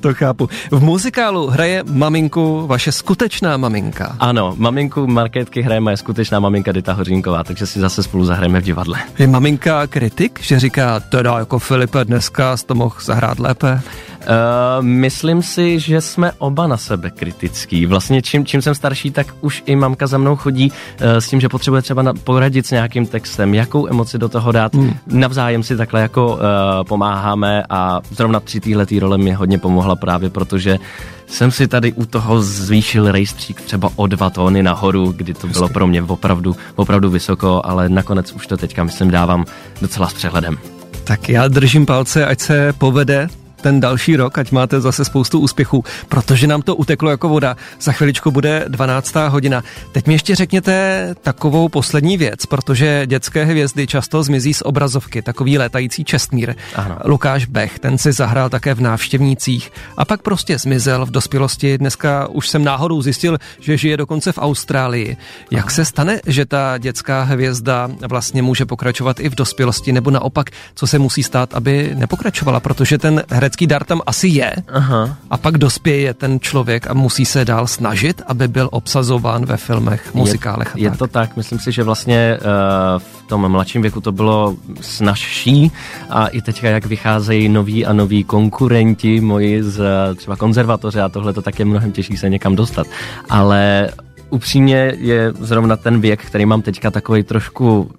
To 0.00 0.14
chápu. 0.14 0.48
V 0.70 0.82
muzikálu 0.82 1.46
hraje 1.46 1.84
maminku 1.90 2.66
vaše 2.66 2.92
skutečná 2.92 3.56
maminka. 3.56 4.16
Ano, 4.18 4.54
maminku 4.56 5.06
Markétky 5.06 5.62
hraje 5.62 5.80
moje 5.80 5.96
skutečná 5.96 6.40
maminka 6.40 6.72
Dita 6.72 6.92
Hořínková, 6.92 7.44
takže 7.44 7.66
si 7.66 7.80
zase 7.80 8.02
spolu 8.02 8.24
zahrajeme 8.24 8.60
v 8.60 8.64
divadle. 8.64 8.98
Je 9.18 9.26
maminka 9.26 9.86
kritik, 9.86 10.40
že 10.42 10.60
říká, 10.60 11.00
teda 11.00 11.38
jako 11.38 11.58
Filipe, 11.58 12.04
dneska 12.04 12.56
to 12.66 12.74
mohl 12.74 12.94
zahrát 13.02 13.38
lépe? 13.38 13.80
Uh, 14.26 14.84
myslím 14.84 15.42
si, 15.42 15.80
že 15.80 16.00
jsme 16.00 16.32
oba 16.38 16.66
na 16.66 16.76
sebe 16.76 17.10
kritický. 17.10 17.86
Vlastně 17.86 18.22
čím, 18.22 18.46
čím 18.46 18.62
jsem 18.62 18.74
starší, 18.74 19.10
tak 19.10 19.26
už 19.40 19.62
i 19.66 19.76
mamka 19.76 20.06
za 20.06 20.18
mnou 20.18 20.36
chodí 20.36 20.70
uh, 20.70 21.06
s 21.06 21.28
tím, 21.28 21.40
že 21.40 21.48
potřebuje 21.48 21.82
třeba 21.82 22.02
na, 22.02 22.14
poradit 22.14 22.66
s 22.66 22.70
nějakým 22.70 23.06
textem, 23.06 23.54
jakou 23.54 23.88
emoci 23.88 24.18
do 24.18 24.28
toho 24.28 24.52
dát. 24.52 24.74
Hmm. 24.74 24.94
Navzájem 25.06 25.62
si 25.62 25.76
takhle 25.76 26.00
jako 26.00 26.34
uh, 26.34 26.40
pomáháme 26.88 27.62
a 27.70 28.00
zrovna 28.10 28.40
při 28.40 28.60
téhle 28.60 28.86
role 28.98 29.18
mi 29.18 29.32
hodně 29.32 29.58
pomohla 29.58 29.96
právě, 29.96 30.30
protože 30.30 30.78
jsem 31.26 31.50
si 31.50 31.68
tady 31.68 31.92
u 31.92 32.06
toho 32.06 32.42
zvýšil 32.42 33.12
rejstřík 33.12 33.60
třeba 33.60 33.90
o 33.96 34.06
dva 34.06 34.30
tóny 34.30 34.62
nahoru, 34.62 35.12
kdy 35.16 35.34
to 35.34 35.46
bylo 35.46 35.68
pro 35.68 35.86
mě 35.86 36.02
opravdu, 36.02 36.56
opravdu 36.76 37.10
vysoko, 37.10 37.60
ale 37.64 37.88
nakonec 37.88 38.32
už 38.32 38.46
to 38.46 38.56
teďka, 38.56 38.84
myslím, 38.84 39.10
dávám 39.10 39.44
docela 39.82 40.08
s 40.08 40.14
přehledem. 40.14 40.58
Tak 41.04 41.28
já 41.28 41.48
držím 41.48 41.86
palce, 41.86 42.26
ať 42.26 42.40
se 42.40 42.72
povede 42.78 43.28
ten 43.66 43.80
další 43.80 44.16
rok, 44.16 44.38
ať 44.38 44.52
máte 44.52 44.80
zase 44.80 45.04
spoustu 45.04 45.40
úspěchů, 45.40 45.84
protože 46.08 46.46
nám 46.46 46.62
to 46.62 46.76
uteklo 46.76 47.10
jako 47.10 47.28
voda. 47.28 47.56
Za 47.80 47.92
chviličku 47.92 48.30
bude 48.30 48.64
12. 48.68 49.14
hodina. 49.28 49.64
Teď 49.92 50.06
mi 50.06 50.14
ještě 50.14 50.34
řekněte 50.34 51.14
takovou 51.22 51.68
poslední 51.68 52.16
věc, 52.16 52.46
protože 52.46 53.06
dětské 53.06 53.44
hvězdy 53.44 53.86
často 53.86 54.22
zmizí 54.22 54.54
z 54.54 54.62
obrazovky, 54.62 55.22
takový 55.22 55.58
létající 55.58 56.04
čestmír. 56.04 56.54
Ano. 56.74 56.98
Lukáš 57.04 57.46
Bech, 57.46 57.78
ten 57.78 57.98
si 57.98 58.12
zahrál 58.12 58.48
také 58.48 58.74
v 58.74 58.80
návštěvnících 58.80 59.72
a 59.96 60.04
pak 60.04 60.22
prostě 60.22 60.58
zmizel 60.58 61.06
v 61.06 61.10
dospělosti. 61.10 61.78
Dneska 61.78 62.28
už 62.28 62.48
jsem 62.48 62.64
náhodou 62.64 63.02
zjistil, 63.02 63.38
že 63.60 63.76
žije 63.76 63.96
dokonce 63.96 64.32
v 64.32 64.38
Austrálii. 64.38 65.16
Jak 65.50 65.64
Aha. 65.64 65.74
se 65.74 65.84
stane, 65.84 66.20
že 66.26 66.46
ta 66.46 66.78
dětská 66.78 67.22
hvězda 67.22 67.90
vlastně 68.08 68.42
může 68.42 68.64
pokračovat 68.66 69.20
i 69.20 69.28
v 69.28 69.34
dospělosti, 69.34 69.92
nebo 69.92 70.10
naopak, 70.10 70.50
co 70.74 70.86
se 70.86 70.98
musí 70.98 71.22
stát, 71.22 71.54
aby 71.54 71.90
nepokračovala, 71.94 72.60
protože 72.60 72.98
ten 72.98 73.24
herec 73.30 73.55
herecký 73.56 73.66
dar 73.66 73.84
tam 73.84 74.00
asi 74.06 74.28
je 74.28 74.52
Aha. 74.68 75.16
a 75.30 75.36
pak 75.36 75.58
dospěje 75.58 76.14
ten 76.14 76.40
člověk 76.40 76.90
a 76.90 76.94
musí 76.94 77.24
se 77.24 77.44
dál 77.44 77.66
snažit, 77.66 78.22
aby 78.26 78.48
byl 78.48 78.68
obsazován 78.72 79.46
ve 79.46 79.56
filmech, 79.56 80.14
muzikálech 80.14 80.66
je, 80.66 80.70
a 80.70 80.90
tak. 80.90 80.92
Je 80.92 80.98
to 80.98 81.06
tak, 81.06 81.36
myslím 81.36 81.58
si, 81.58 81.72
že 81.72 81.82
vlastně 81.82 82.38
uh, 82.40 82.98
v 82.98 83.28
tom 83.28 83.48
mladším 83.48 83.82
věku 83.82 84.00
to 84.00 84.12
bylo 84.12 84.56
snažší 84.80 85.72
a 86.10 86.26
i 86.26 86.42
teďka, 86.42 86.68
jak 86.68 86.86
vycházejí 86.86 87.48
noví 87.48 87.86
a 87.86 87.92
noví 87.92 88.24
konkurenti 88.24 89.20
moji 89.20 89.62
z 89.62 89.80
třeba 90.16 90.36
konzervatoře 90.36 91.02
a 91.02 91.08
tohle 91.08 91.32
to 91.32 91.42
tak 91.42 91.58
je 91.58 91.64
mnohem 91.64 91.92
těžší 91.92 92.16
se 92.16 92.28
někam 92.28 92.56
dostat. 92.56 92.86
Ale 93.28 93.90
upřímně 94.30 94.92
je 94.98 95.32
zrovna 95.40 95.76
ten 95.76 96.00
věk, 96.00 96.24
který 96.24 96.46
mám 96.46 96.62
teďka 96.62 96.90
takový 96.90 97.22
trošku 97.22 97.90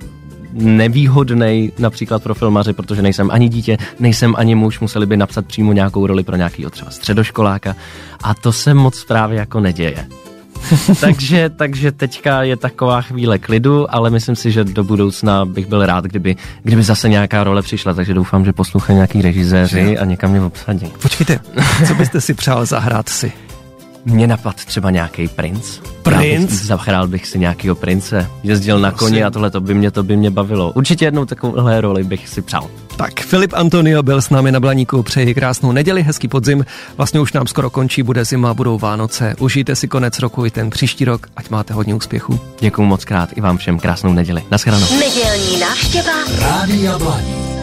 nevýhodný 0.53 1.71
například 1.79 2.23
pro 2.23 2.35
filmaři, 2.35 2.73
protože 2.73 3.01
nejsem 3.01 3.31
ani 3.31 3.49
dítě, 3.49 3.77
nejsem 3.99 4.33
ani 4.37 4.55
muž, 4.55 4.79
museli 4.79 5.05
by 5.05 5.17
napsat 5.17 5.45
přímo 5.45 5.73
nějakou 5.73 6.07
roli 6.07 6.23
pro 6.23 6.35
nějakého 6.35 6.69
třeba 6.69 6.91
středoškoláka 6.91 7.75
a 8.23 8.33
to 8.33 8.51
se 8.51 8.73
moc 8.73 9.03
právě 9.03 9.39
jako 9.39 9.59
neděje. 9.59 10.07
takže, 11.01 11.49
takže 11.49 11.91
teďka 11.91 12.43
je 12.43 12.57
taková 12.57 13.01
chvíle 13.01 13.37
klidu, 13.37 13.95
ale 13.95 14.09
myslím 14.09 14.35
si, 14.35 14.51
že 14.51 14.63
do 14.63 14.83
budoucna 14.83 15.45
bych 15.45 15.67
byl 15.67 15.85
rád, 15.85 16.05
kdyby, 16.05 16.35
kdyby 16.63 16.83
zase 16.83 17.09
nějaká 17.09 17.43
role 17.43 17.61
přišla, 17.61 17.93
takže 17.93 18.13
doufám, 18.13 18.45
že 18.45 18.53
poslouchají 18.53 18.95
nějaký 18.95 19.21
režiséři 19.21 19.97
a 19.97 20.05
někam 20.05 20.31
mě 20.31 20.41
obsadí. 20.41 20.91
Počkejte, 21.01 21.39
co 21.87 21.95
byste 21.95 22.21
si 22.21 22.33
přál 22.33 22.65
zahrát 22.65 23.09
si? 23.09 23.31
Mě 24.07 24.27
napad 24.27 24.65
třeba 24.65 24.91
nějaký 24.91 25.27
princ. 25.27 25.79
Princ? 26.03 26.51
Zachrál 26.51 27.07
bych 27.07 27.27
si 27.27 27.39
nějakého 27.39 27.75
prince. 27.75 28.27
Jezdil 28.43 28.79
na 28.79 28.91
koni 28.91 29.23
a 29.23 29.29
tohle 29.29 29.51
to 29.51 29.61
by 29.61 29.73
mě 29.73 29.91
to 29.91 30.03
by 30.03 30.17
mě 30.17 30.31
bavilo. 30.31 30.71
Určitě 30.71 31.05
jednou 31.05 31.25
takovouhle 31.25 31.81
roli 31.81 32.03
bych 32.03 32.29
si 32.29 32.41
přál. 32.41 32.69
Tak, 32.97 33.19
Filip 33.19 33.53
Antonio 33.53 34.03
byl 34.03 34.21
s 34.21 34.29
námi 34.29 34.51
na 34.51 34.59
Blaníku, 34.59 35.03
přeji 35.03 35.33
krásnou 35.33 35.71
neděli, 35.71 36.03
hezký 36.03 36.27
podzim. 36.27 36.65
Vlastně 36.97 37.19
už 37.19 37.33
nám 37.33 37.47
skoro 37.47 37.69
končí, 37.69 38.03
bude 38.03 38.25
zima, 38.25 38.53
budou 38.53 38.77
Vánoce. 38.77 39.35
Užijte 39.39 39.75
si 39.75 39.87
konec 39.87 40.19
roku 40.19 40.45
i 40.45 40.51
ten 40.51 40.69
příští 40.69 41.05
rok, 41.05 41.27
ať 41.35 41.49
máte 41.49 41.73
hodně 41.73 41.95
úspěchů. 41.95 42.39
Děkuji 42.59 42.85
moc 42.85 43.05
krát 43.05 43.29
i 43.35 43.41
vám 43.41 43.57
všem 43.57 43.79
krásnou 43.79 44.13
neděli. 44.13 44.43
Naschledanou. 44.51 44.85
Nedělní 44.99 45.59
návštěva 45.59 46.13
Rádia 46.39 46.97
Blaník. 46.97 47.56